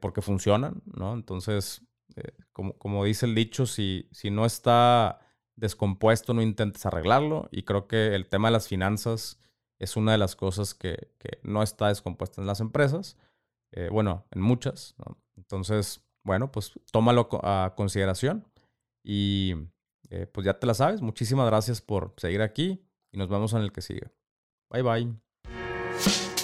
porque 0.00 0.22
funcionan, 0.22 0.82
¿no? 0.86 1.14
Entonces, 1.14 1.82
como, 2.52 2.76
como 2.78 3.04
dice 3.04 3.26
el 3.26 3.36
dicho, 3.36 3.64
si, 3.64 4.08
si 4.10 4.28
no 4.28 4.44
está 4.44 5.20
descompuesto, 5.58 6.34
no 6.34 6.42
intentes 6.42 6.86
arreglarlo. 6.86 7.48
Y 7.50 7.62
creo 7.62 7.86
que 7.86 8.14
el 8.14 8.28
tema 8.28 8.48
de 8.48 8.52
las 8.52 8.68
finanzas 8.68 9.40
es 9.78 9.96
una 9.96 10.12
de 10.12 10.18
las 10.18 10.36
cosas 10.36 10.74
que, 10.74 11.12
no 11.42 11.62
está 11.62 11.88
descompuesta 11.88 12.40
en 12.40 12.46
las 12.46 12.60
empresas. 12.60 13.16
Eh, 13.72 13.88
bueno, 13.92 14.26
en 14.30 14.40
muchas. 14.40 14.94
Entonces, 15.36 16.04
bueno, 16.24 16.50
pues 16.50 16.72
tómalo 16.90 17.28
a 17.42 17.74
consideración. 17.76 18.46
Y 19.04 19.54
eh, 20.10 20.26
pues 20.26 20.44
ya 20.44 20.58
te 20.58 20.66
la 20.66 20.74
sabes. 20.74 21.00
Muchísimas 21.00 21.46
gracias 21.46 21.80
por 21.80 22.14
seguir 22.16 22.42
aquí 22.42 22.84
y 23.12 23.18
nos 23.18 23.28
vemos 23.28 23.52
en 23.52 23.62
el 23.62 23.72
que 23.72 23.82
sigue. 23.82 24.10
Bye 24.70 24.82
bye. 24.82 26.37